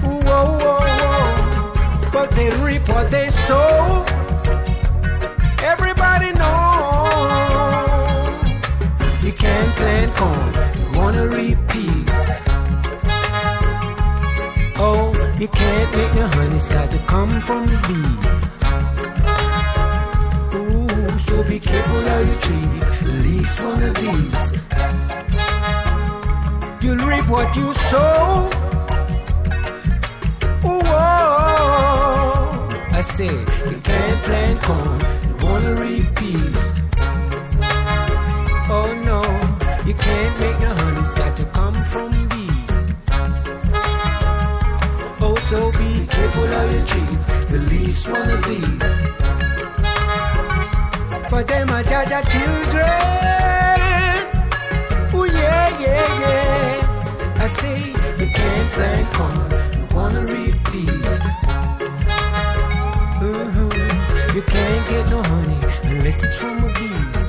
[0.04, 2.12] Whoa, whoa, whoa.
[2.12, 4.06] But they reap what they sow.
[5.64, 6.68] Everybody knows
[9.24, 10.54] you can't plant corn,
[10.98, 12.16] wanna reap peas.
[14.80, 18.47] Oh, you can't make no honey, it's got to come from the
[21.48, 24.54] be careful how you treat at least one of these.
[26.84, 28.50] You'll reap what you sow.
[30.62, 30.88] Whoa.
[32.92, 33.34] I say
[33.70, 36.74] you can't plant corn, you wanna reap peas.
[38.70, 39.22] Oh no,
[39.88, 42.84] you can't make no honey, it's got to come from bees.
[45.22, 47.20] Oh, so be careful how you treat
[47.52, 49.27] the least one of these.
[51.30, 52.88] For them are Jah Jah children.
[55.14, 57.44] Oh yeah, yeah, yeah.
[57.44, 57.80] I say
[58.20, 61.22] you can't plant corn, you wanna reap peas.
[63.20, 64.36] Mhm.
[64.36, 65.60] You can't get no honey
[65.92, 67.20] unless it's from a bees.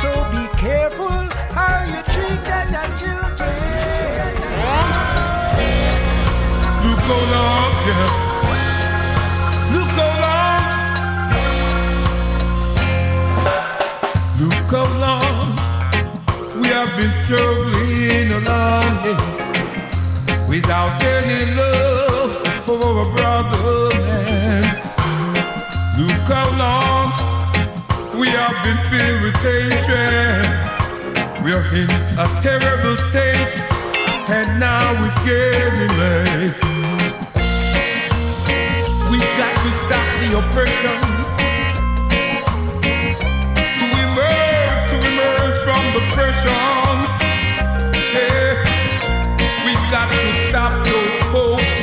[0.00, 1.20] So be careful
[1.58, 3.54] how you treat Jah Jah children.
[6.84, 8.23] Look how long, yeah.
[16.96, 24.64] We have been struggling along yeah, without any love for our brother man.
[25.98, 27.12] Look how long
[28.18, 30.46] we have been filled with hatred.
[31.42, 33.62] We are in a terrible state,
[34.28, 36.58] and now it's getting late.
[39.10, 41.14] We've got to stop the oppression.
[46.44, 46.73] To
[49.94, 51.74] got to stop those folks.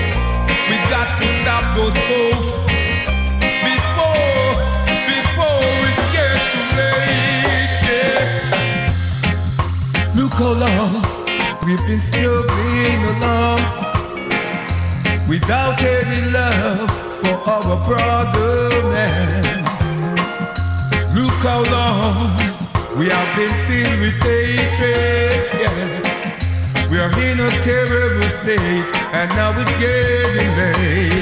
[0.70, 2.50] We got to stop those folks
[3.64, 4.52] before,
[5.08, 7.80] before it's get too late.
[10.14, 10.94] Look how long
[11.66, 13.62] we've been struggling along
[15.30, 16.90] without any love
[17.22, 18.54] for our brother
[18.92, 19.64] man.
[21.16, 22.36] Look how long
[23.00, 25.44] we have been filled with hatred.
[25.62, 26.01] Yeah.
[26.92, 28.60] We are in a terrible state,
[29.14, 31.21] and now it's getting late.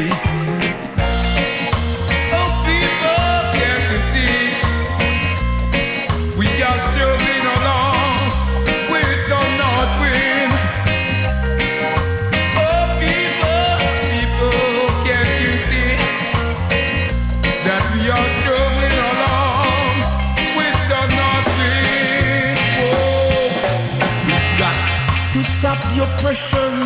[26.30, 26.78] Oppression,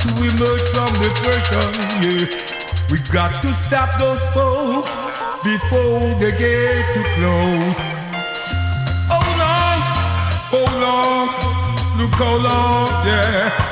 [0.00, 1.72] to emerge from depression.
[2.02, 2.26] Yeah,
[2.90, 4.92] we got to stop those folks
[5.44, 7.78] before they get too close.
[9.08, 9.78] Hold on,
[10.50, 13.71] hold on, look how long, yeah.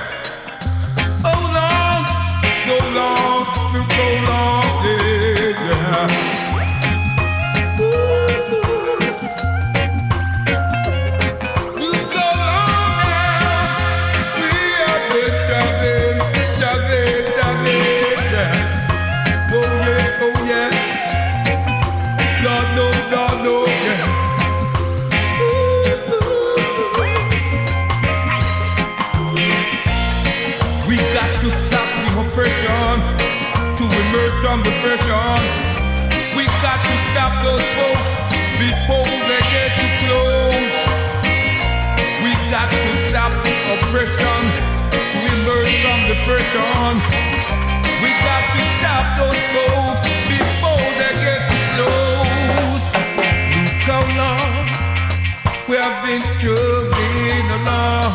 [56.11, 58.11] Been struggling along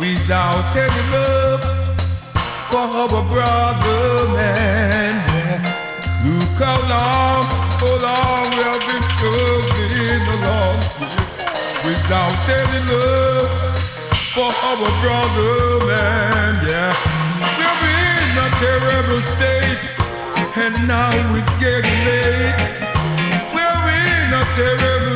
[0.00, 1.62] without any love
[2.70, 5.12] for our brother man.
[5.28, 5.60] Yeah.
[6.24, 7.44] Look how long,
[7.82, 10.78] how long we have been struggling along
[11.84, 13.50] without any love
[14.32, 16.52] for our brother man.
[16.64, 16.96] Yeah,
[17.58, 19.84] we're in a terrible state,
[20.64, 22.56] and now it's getting late.
[23.52, 25.11] We're in a terrible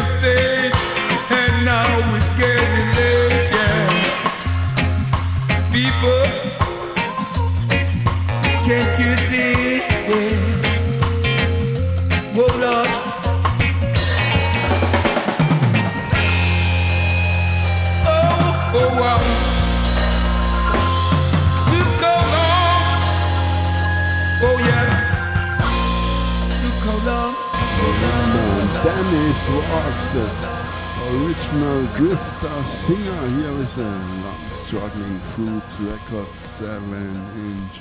[31.36, 33.28] original drifter singer.
[33.28, 37.80] Here is a long struggling Fruits Records 7 inch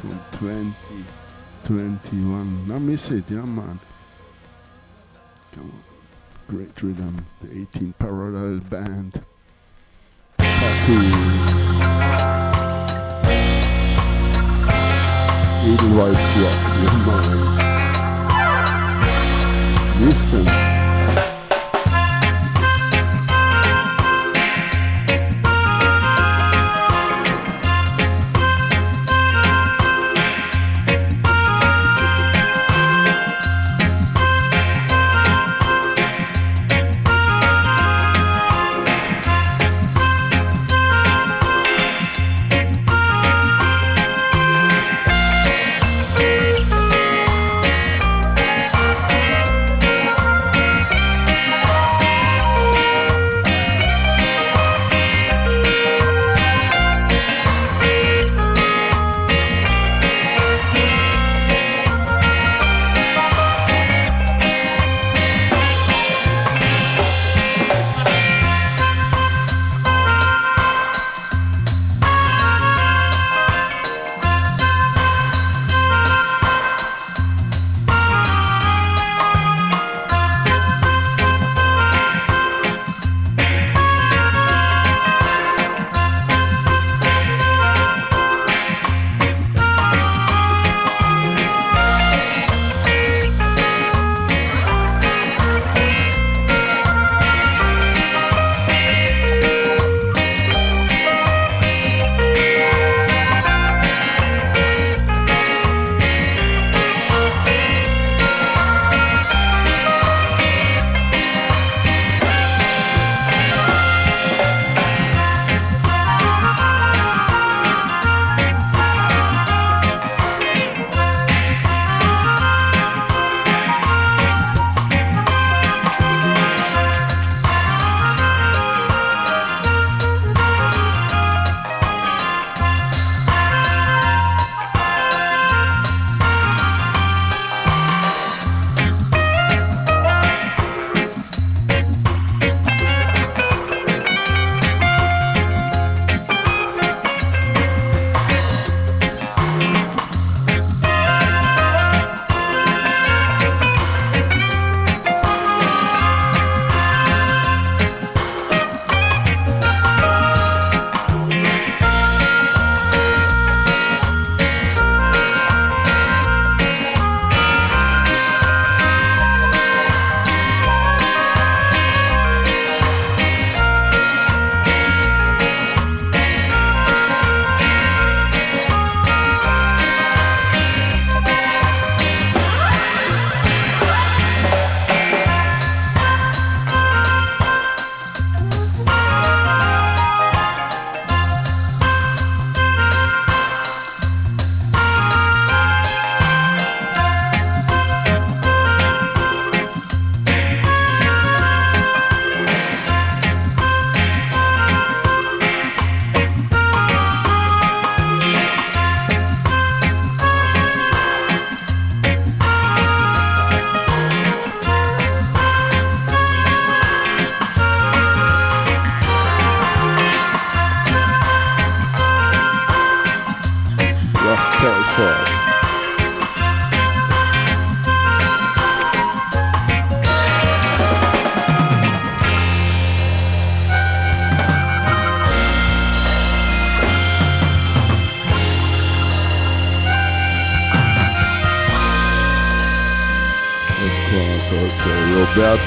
[0.00, 2.72] from 2021.
[2.72, 3.78] I miss it, yeah, man.
[5.52, 5.82] Come on.
[6.48, 7.26] Great rhythm.
[7.40, 9.20] The 18 Parallel Band.
[15.66, 17.38] Edelweiss Rock, yeah, man.
[20.06, 20.73] Listen.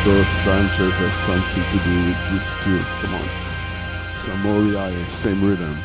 [0.08, 2.88] Roberto Sanchez has something to do with this tune.
[3.04, 3.28] Come on.
[4.24, 5.76] Some more uh, same rhythm.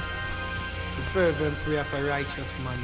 [0.95, 2.79] The fervent prayer for righteous man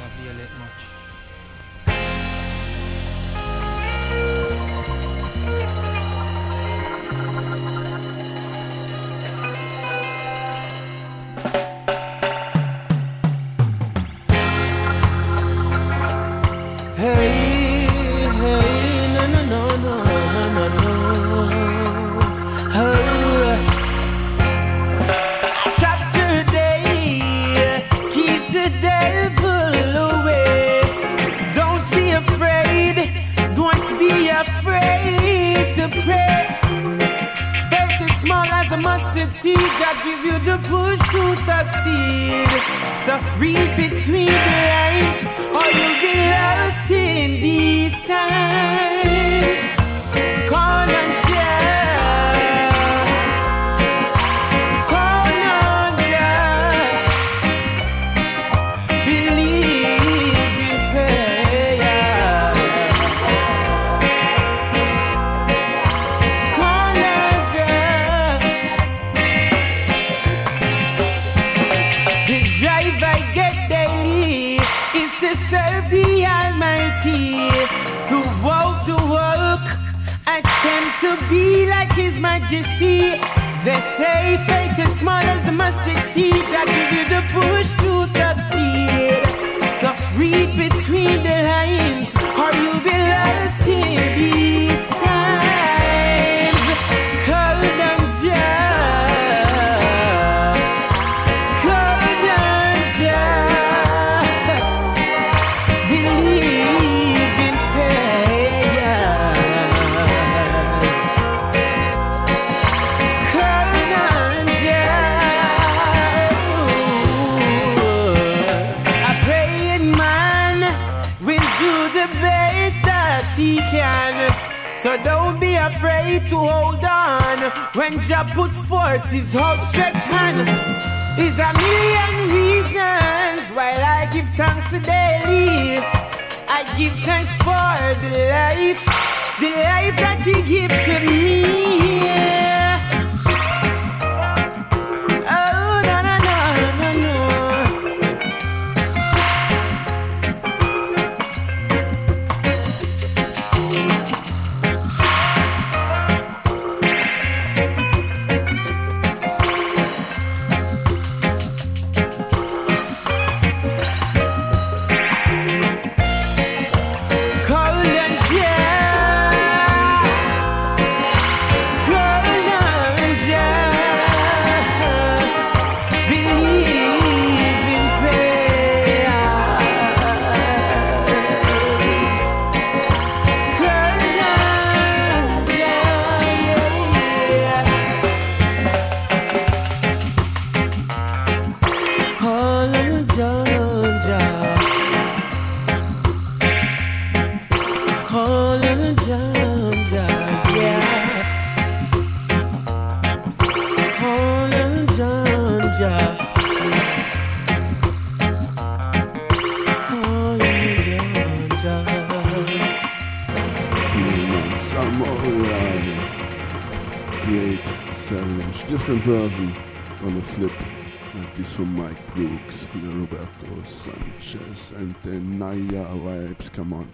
[224.71, 226.51] and then Naya vibes.
[226.51, 226.91] Come on,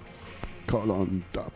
[0.67, 1.53] call on top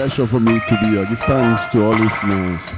[0.00, 1.04] pleasure for me to be here.
[1.04, 2.72] Give thanks to all listeners.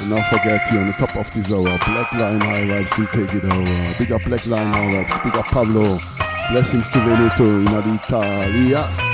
[0.00, 3.06] And don't forget here on the top of this hour, Black Line High Vibes will
[3.08, 3.98] take it over.
[3.98, 5.98] Big up Black Line High Vibes, big up Pablo.
[6.50, 9.09] Blessings to Veneto in Italia.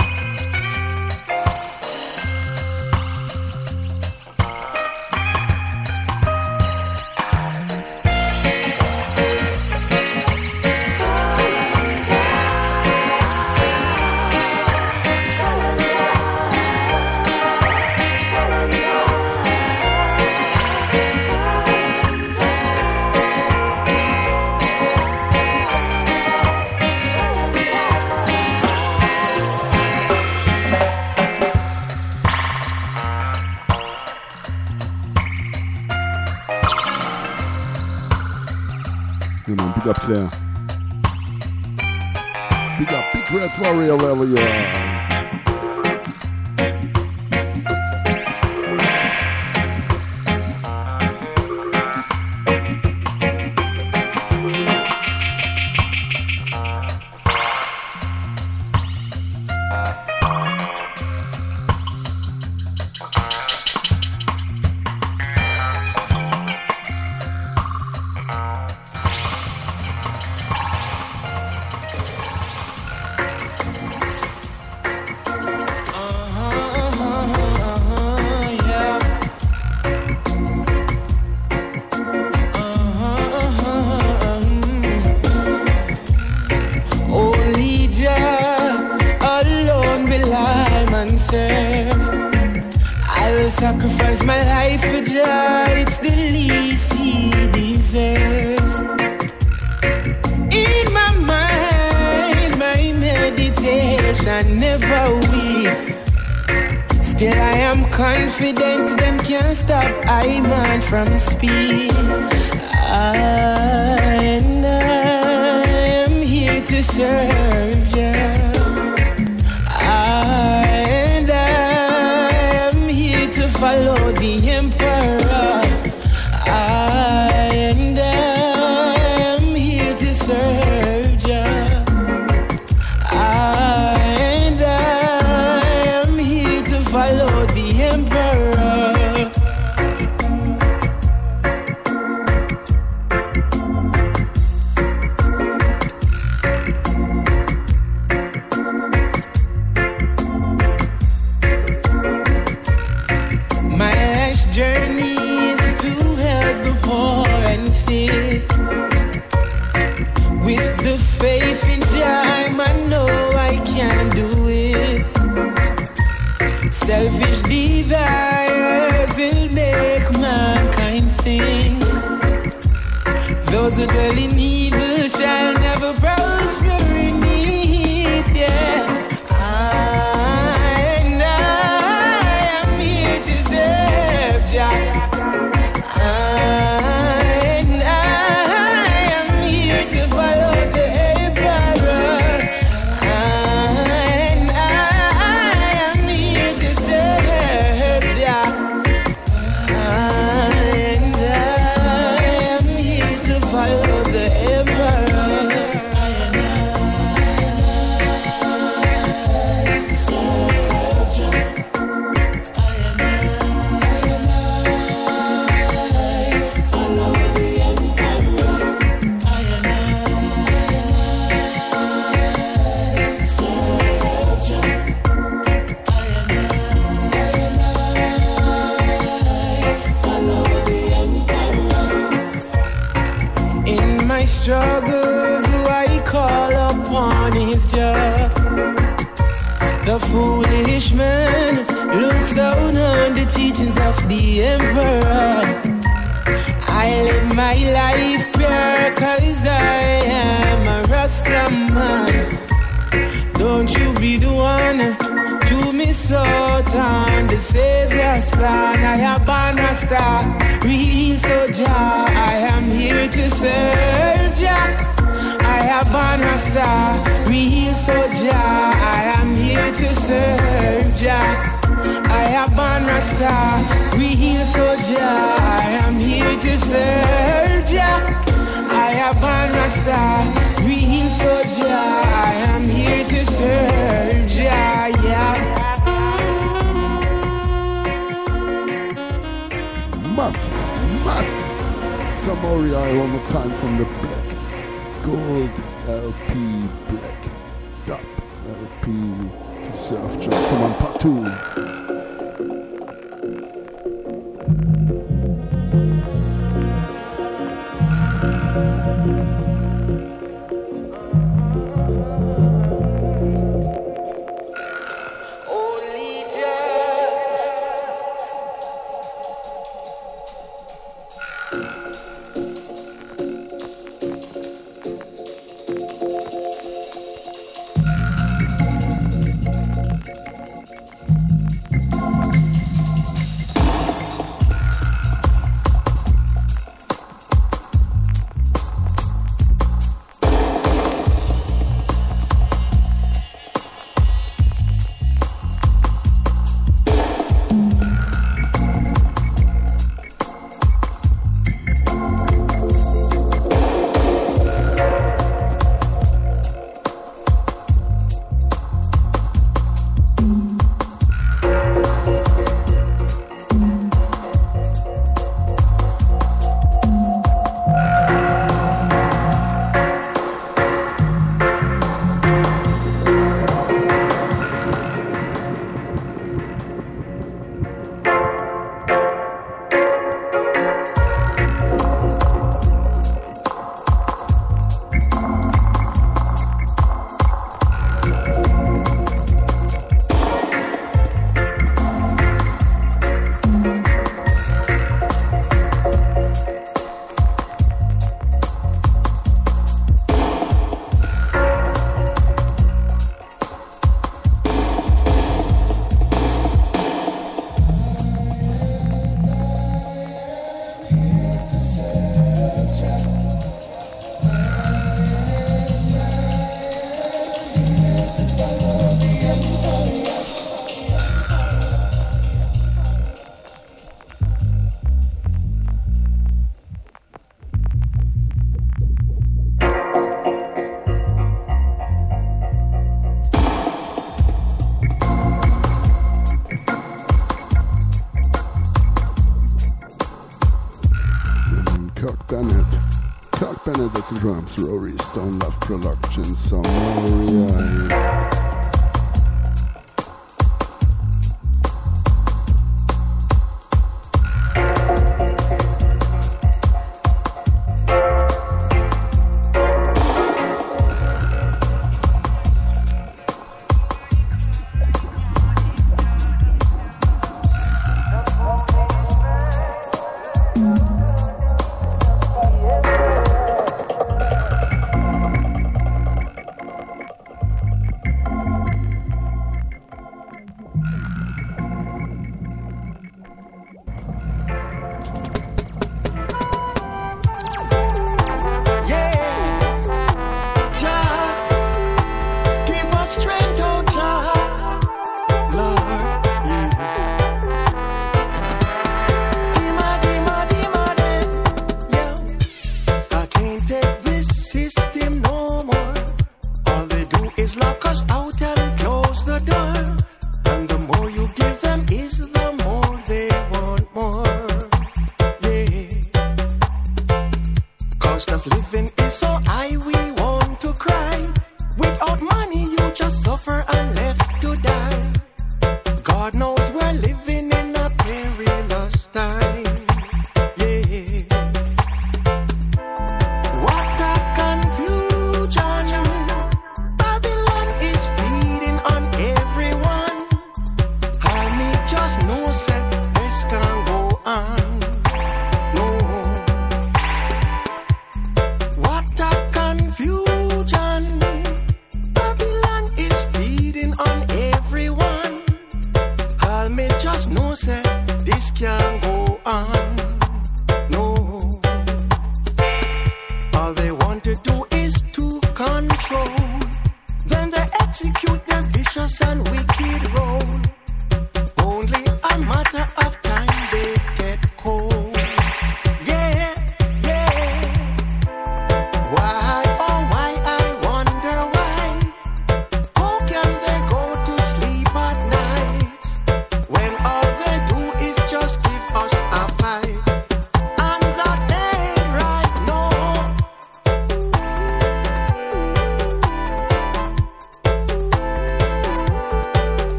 [444.23, 446.86] Rory Stone Love Productions, Samoria.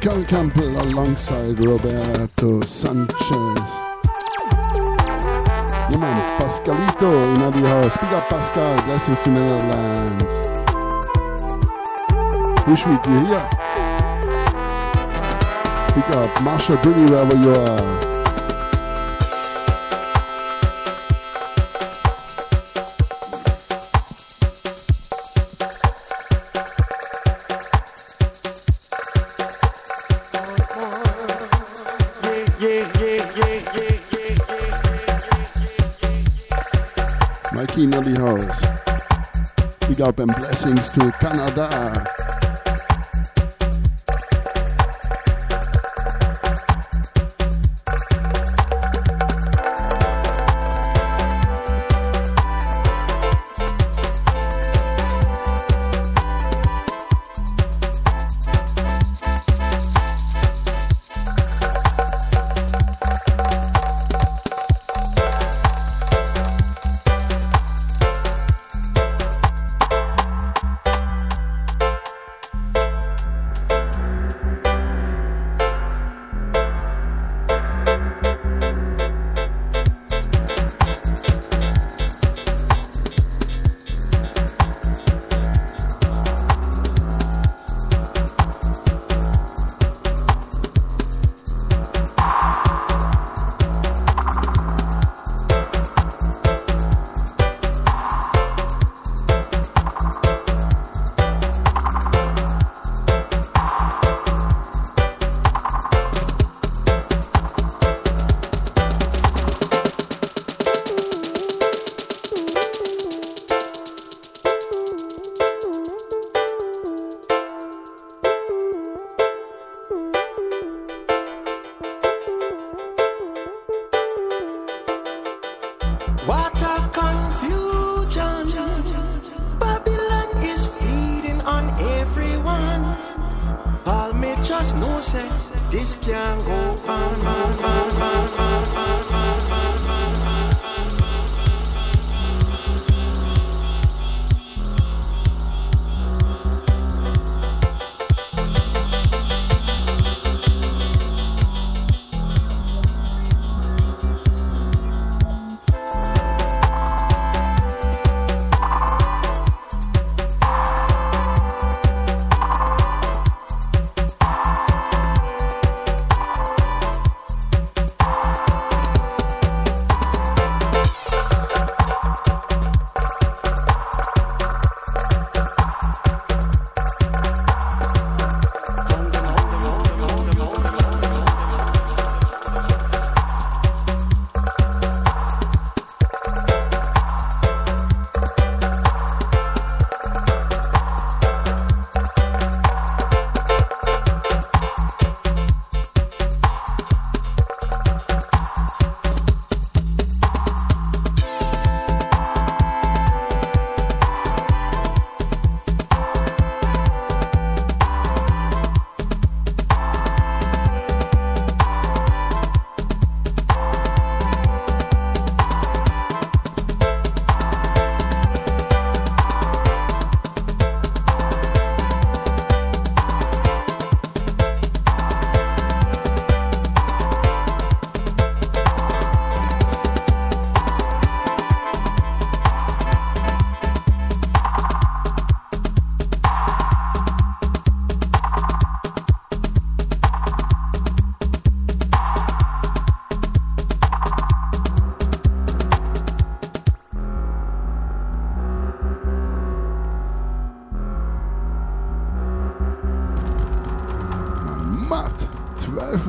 [0.00, 3.20] Cole Campbell alongside Roberto Sanchez.
[5.98, 7.98] Man, Pascalito in Abbey House.
[7.98, 10.24] Big up Pascal, blessings to Netherlands.
[12.64, 13.48] Push with you here.
[15.92, 18.09] Pick up Marsha Bruni wherever you are.
[40.60, 42.19] blessings to Canada.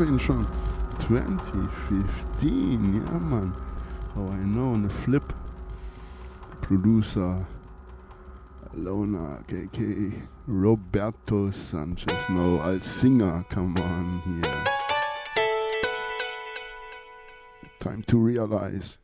[0.02, 0.48] 12 inch schon.
[1.00, 3.54] 2015, yeah man.
[4.16, 5.34] How I know the flip.
[6.62, 7.46] Producer
[8.74, 14.64] Lona KK Roberto Sanchez no als Singer, come on here.
[17.80, 18.98] Time to realize.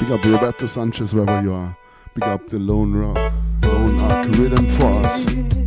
[0.00, 1.76] Big up Roberto Sanchez wherever you are.
[2.14, 5.61] Big up the Lone Rock, Lone Arc Rhythm Force.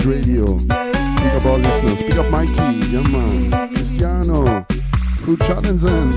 [0.00, 0.46] Radio.
[0.56, 2.02] Big up all listeners.
[2.02, 2.52] Big up Mikey,
[2.90, 3.68] yeah man.
[3.68, 4.64] Cristiano,
[5.18, 6.11] Crew Challenging.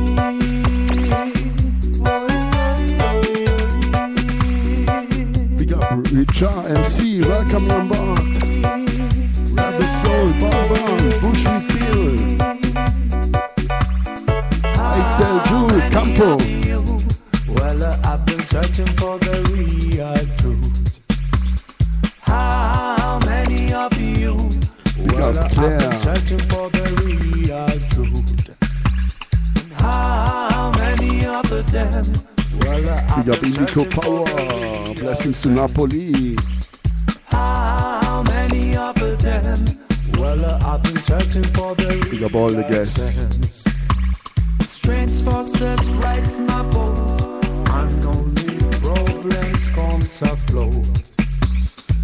[50.16, 51.12] Comes afloat.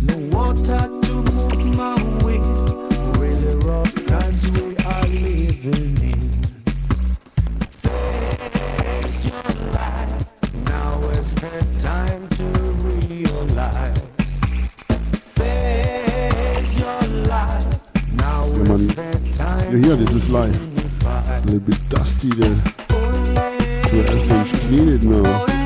[0.02, 2.40] No water to move my way.
[3.20, 6.32] Really rough times we are living in.
[7.72, 10.26] Face your life.
[10.66, 12.44] Now is the time to
[12.98, 14.02] realize.
[15.36, 17.80] Face your life.
[18.14, 19.72] Now is the time.
[19.72, 20.60] You hear this is live.
[21.06, 22.56] A little bit dusty the
[23.90, 25.61] 12 inch clean it now.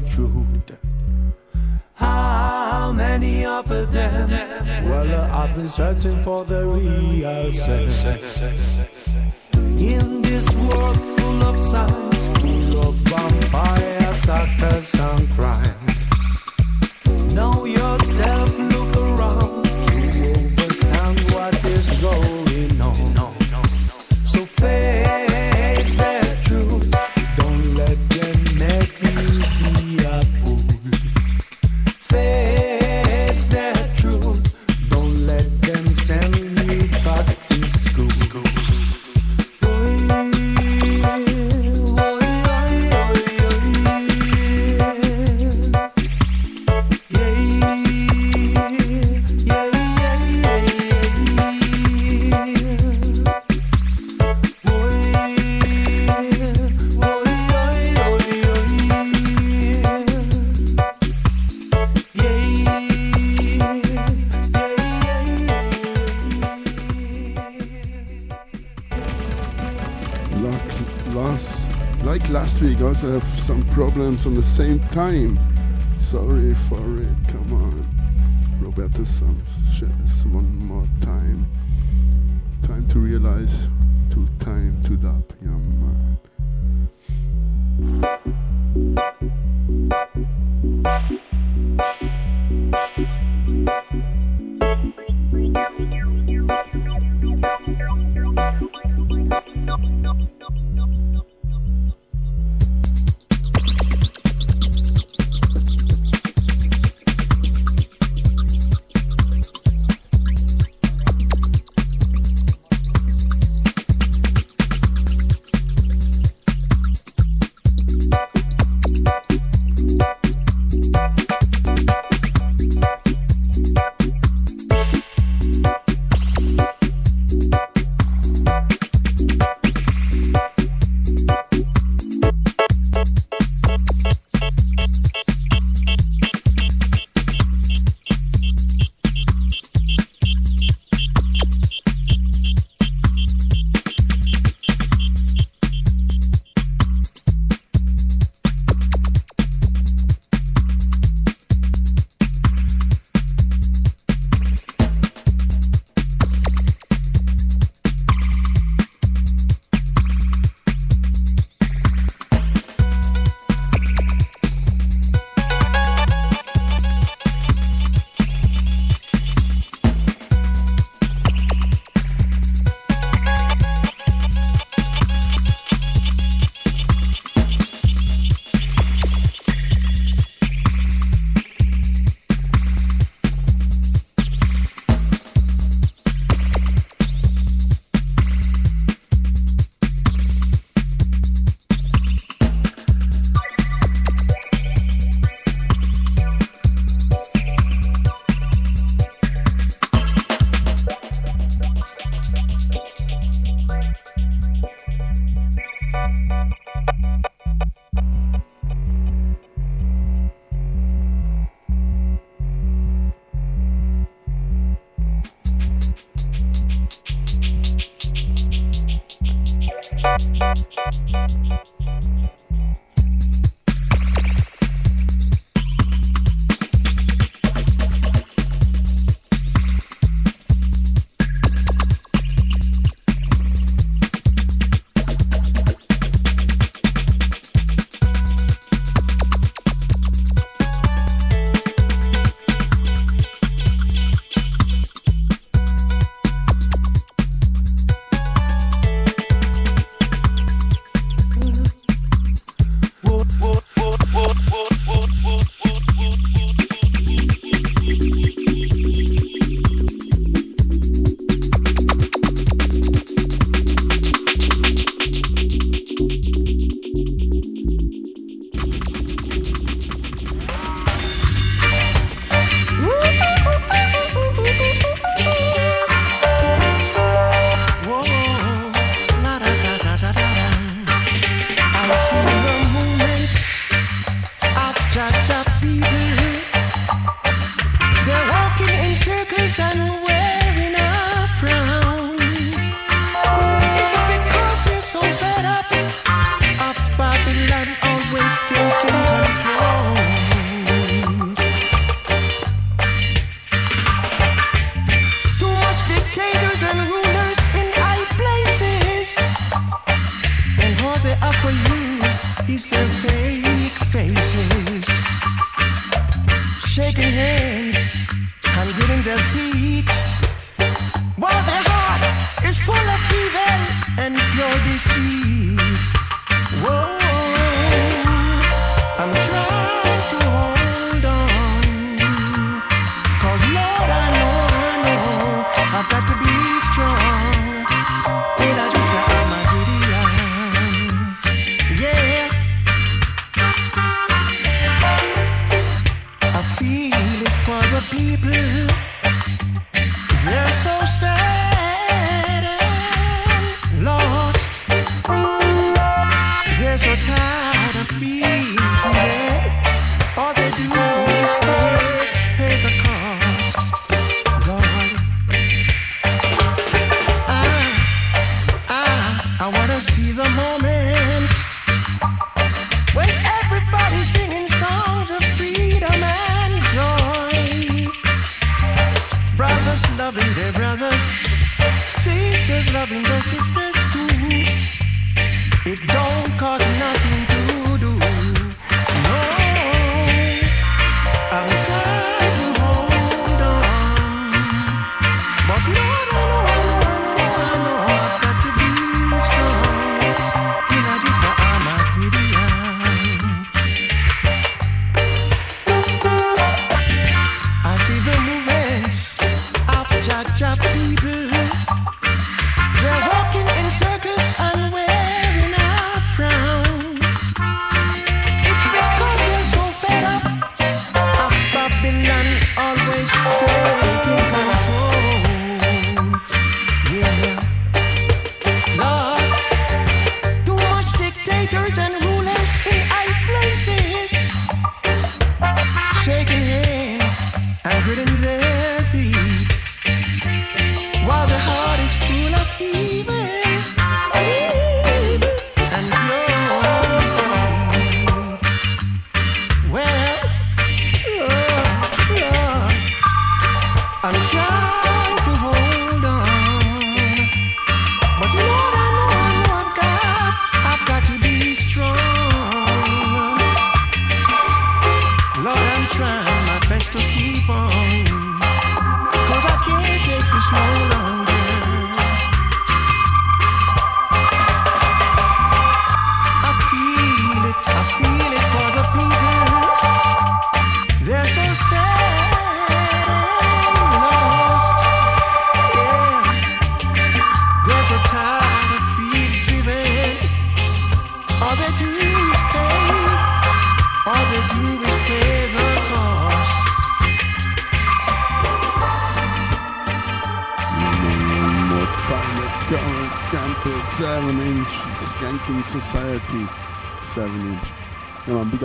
[0.00, 0.78] Truth.
[1.94, 4.30] How many of them?
[4.88, 8.40] Well, I've been searching for the real sense.
[9.80, 15.87] In this world full of signs, full of vampires, actors, and crime.
[74.28, 75.47] On the same time.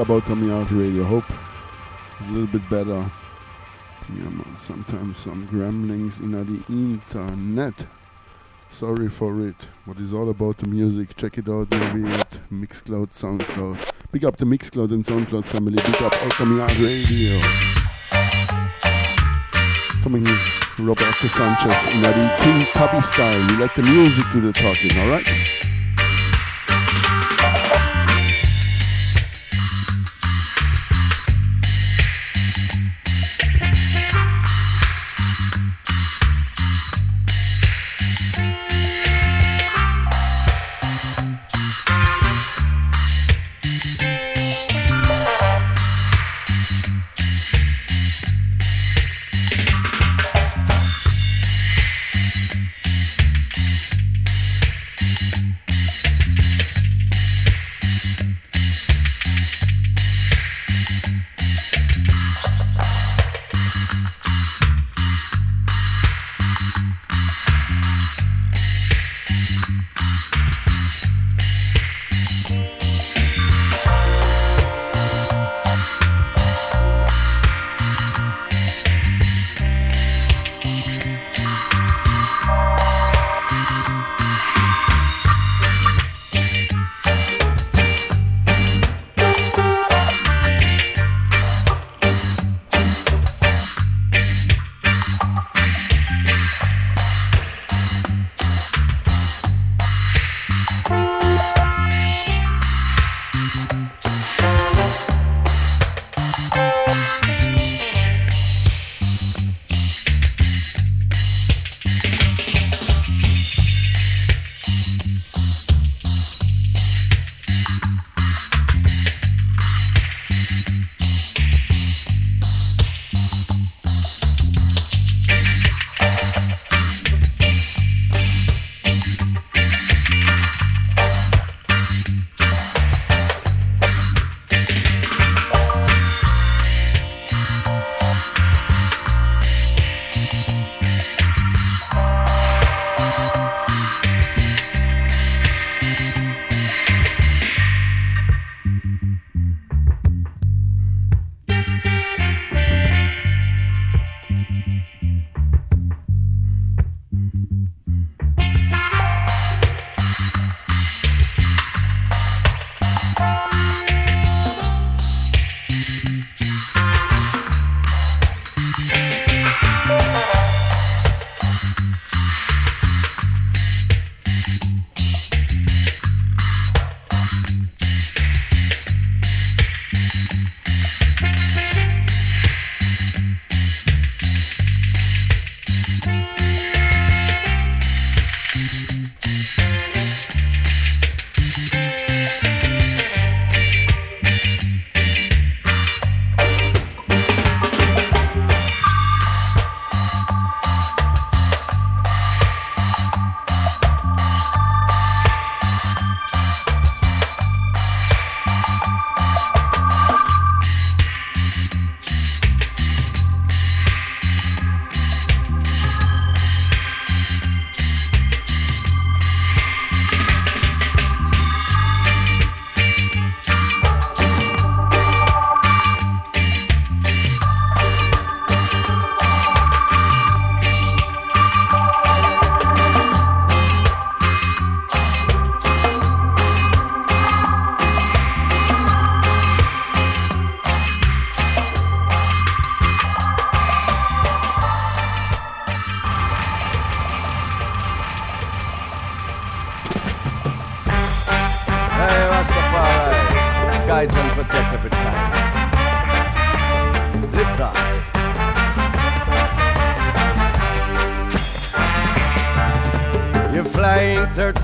[0.04, 1.04] about coming out radio.
[1.06, 1.24] Hope
[2.20, 3.10] it's a little bit better.
[4.58, 7.86] sometimes some gremlins in the internet.
[8.70, 9.56] Sorry for it,
[9.88, 11.16] but it's all about the music.
[11.16, 13.78] Check it out maybe at Mixcloud, Soundcloud.
[14.12, 15.78] Pick up the Mixcloud and Soundcloud family.
[15.82, 17.40] Pick up Coming Out Radio.
[20.04, 23.52] Coming in, Roberto Sanchez in the King Tubby style.
[23.52, 25.63] You like the music to the talking, alright?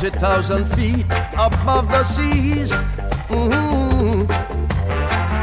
[0.09, 2.71] thousand feet above the seas.
[3.29, 4.25] Mm-hmm.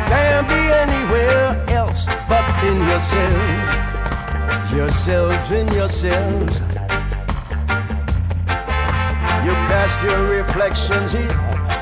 [0.08, 6.60] Can't be anywhere else but in yourselves, yourselves in yourselves.
[9.44, 11.28] You cast your reflections here,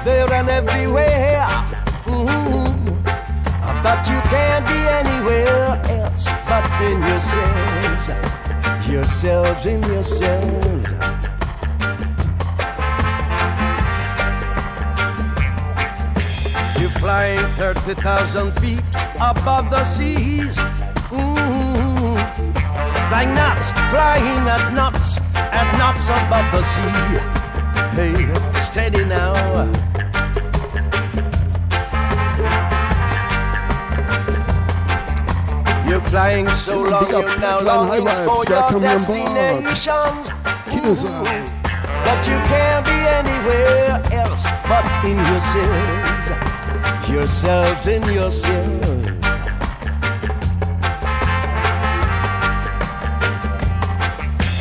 [0.05, 1.45] there, and everywhere.
[2.05, 2.65] Mm-hmm.
[3.83, 8.09] But you can't be anywhere else but in yourselves,
[8.89, 11.04] yourselves in yourselves.
[16.99, 18.83] Flying 30,000 feet
[19.17, 20.57] above the seas.
[21.11, 22.17] Mm-hmm.
[23.09, 27.45] Flying nuts, flying at nuts, at nuts above the sea.
[27.95, 28.15] Hey,
[28.63, 29.35] steady now.
[35.89, 38.83] You're flying so long, you're now longing for your come on board.
[38.83, 40.31] destinations.
[42.05, 46.54] But you can't be anywhere else but in yourselves.
[47.09, 49.09] Yourselves in yourselves.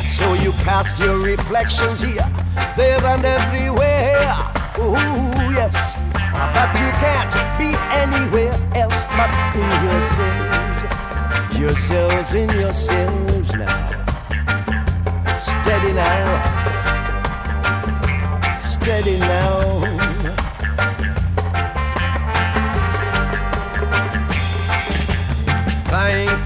[0.08, 2.28] So you cast your reflections here,
[2.76, 4.36] there, and everywhere.
[4.78, 5.94] Ooh, yes.
[6.32, 11.58] But you can't be anywhere else but in yourselves.
[11.58, 14.04] Yourselves in yourselves now.
[15.38, 16.42] Steady now.
[18.64, 19.93] Steady now.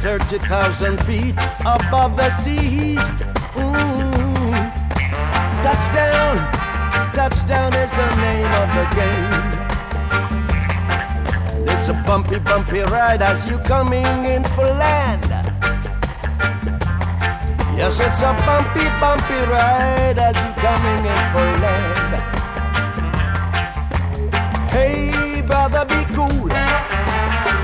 [0.08, 1.34] 30,000 feet
[1.66, 3.04] above the seas.
[3.52, 4.54] Mm.
[5.62, 6.34] Touchdown,
[7.12, 9.32] touchdown is the name of the game.
[11.52, 15.28] And it's a bumpy, bumpy ride as you coming in for land.
[17.76, 22.10] Yes, it's a bumpy, bumpy ride as you coming in for land.
[24.70, 26.48] Hey, brother, be cool.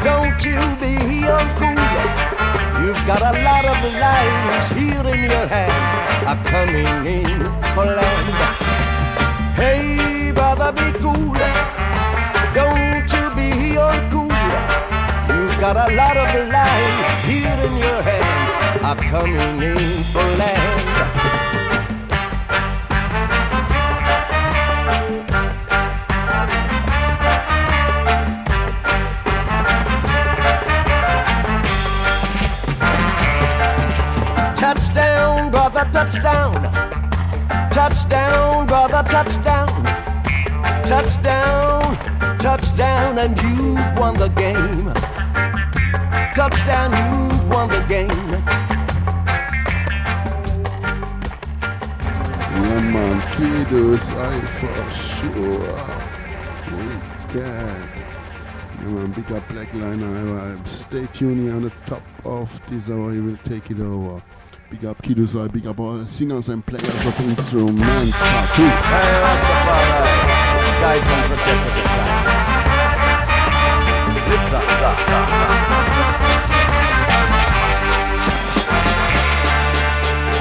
[0.04, 2.33] Don't you be uncool.
[2.80, 7.44] You've got a lot of lives here in your hand, are coming in
[7.74, 8.34] for land.
[9.54, 11.34] Hey, brother, be cool.
[12.54, 13.50] Don't you be
[13.88, 14.30] uncool.
[15.28, 21.23] You've got a lot of lives here in your hand, are coming in for land.
[35.92, 36.62] Touchdown,
[37.70, 38.66] touchdown.
[38.66, 39.68] Brother, touchdown.
[40.84, 41.96] Touchdown,
[42.38, 44.92] touchdown, and you've won the game.
[46.34, 48.30] Touchdown, you've won the game.
[52.52, 55.74] Yeah, man, kiddos, I for sure.
[56.76, 57.94] Wicked.
[58.80, 60.66] Yeah, man, big up Black Liner.
[60.66, 64.22] Stay tuned here on the top of this hour, you will take it over.
[64.74, 68.18] Big up kiddos, I big up all singers and players of instruments.
[68.18, 68.66] Part two.
[68.66, 70.02] Hey, Rastafari,
[70.82, 72.26] guide and protect time.
[74.28, 75.26] Lift up, up, up.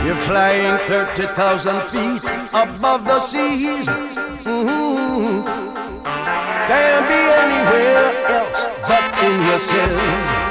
[0.03, 3.87] You're flying 30,000 feet above the seas.
[3.87, 5.45] Mhm.
[6.67, 10.42] Can't be anywhere else but in yourself.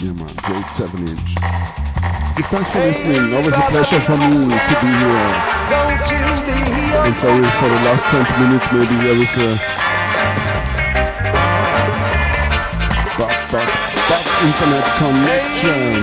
[0.00, 1.34] Yeah, man, great 7 inch.
[2.54, 3.34] Thanks for listening.
[3.34, 5.34] Always a pleasure for me to be here.
[7.02, 9.58] And sorry for the last 20 minutes, maybe there was a
[13.18, 13.70] back, back,
[14.06, 15.98] back internet connection.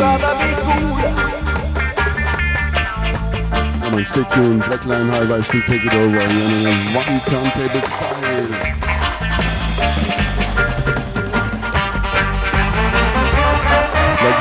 [3.79, 4.59] Come on, stay tuned.
[4.63, 6.19] Black Line High Rise will take it over.
[6.19, 8.84] In a one turntable style.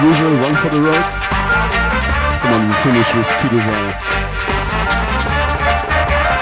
[0.05, 1.05] Usual, one for the road.
[2.41, 3.93] Come on, we finish with Desire.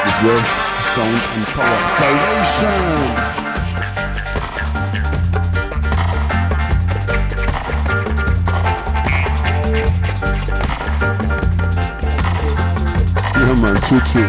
[0.05, 0.50] With yours,
[0.92, 1.78] sound and power.
[1.97, 3.42] Salvation!
[13.39, 13.78] Yeah man,
[14.10, 14.26] Choo.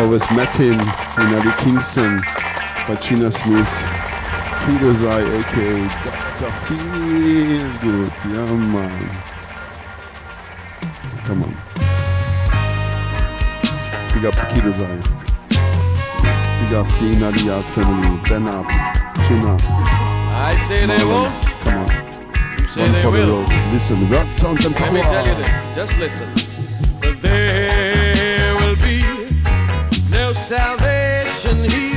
[0.00, 2.12] Always met him in Eddie Kingston
[2.88, 3.72] by Chinna Smith.
[4.64, 6.21] Peter's Eye, aka.
[6.42, 8.12] Feel Good.
[8.26, 9.10] Yeah man.
[11.24, 11.54] Come on.
[14.12, 15.00] Big up Peter's Eye.
[16.58, 18.20] Big up the the Yard family.
[18.28, 18.66] Ben up.
[19.28, 19.60] Chin up.
[20.34, 21.32] I say they won't.
[21.62, 21.88] Come on.
[22.58, 23.42] You say One they the will.
[23.42, 23.48] road.
[23.72, 25.42] Listen, rock, sound and Let me tell you power.
[25.42, 25.76] this.
[25.76, 26.28] Just listen.
[27.00, 28.98] For there will be
[30.10, 31.91] no salvation here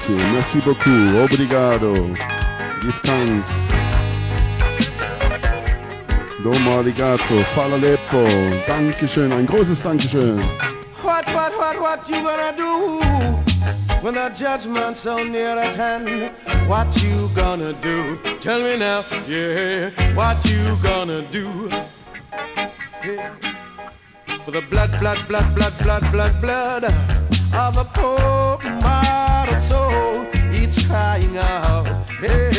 [0.00, 0.32] Grazie.
[0.32, 1.24] Merci beaucoup.
[1.24, 1.92] Obrigado.
[2.80, 3.50] Give thanks.
[6.42, 7.38] Domo arigato.
[7.54, 8.24] Fala Leppo.
[8.66, 9.32] Dankeschön.
[9.32, 10.40] Ein großes Dankeschön.
[11.02, 13.00] What, what, what, what you gonna do
[14.02, 16.30] when the judgment's so near at hand?
[16.66, 18.18] What you gonna do?
[18.40, 19.90] Tell me now, yeah.
[20.14, 21.68] What you gonna do?
[23.04, 23.34] Yeah.
[24.44, 26.84] For the blood, blood, blood, blood, blood, blood, blood
[27.52, 28.29] of the poor
[30.78, 32.49] crying out, hey,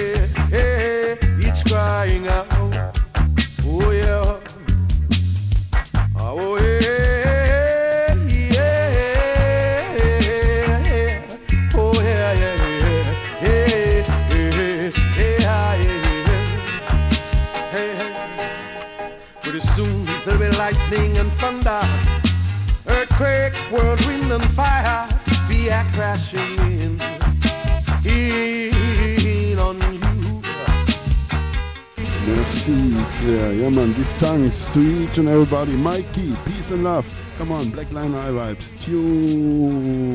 [34.74, 35.74] to each and everybody.
[35.74, 37.06] Mikey, peace and love.
[37.38, 38.80] Come on, Black Line Vibes.
[38.82, 40.11] Tune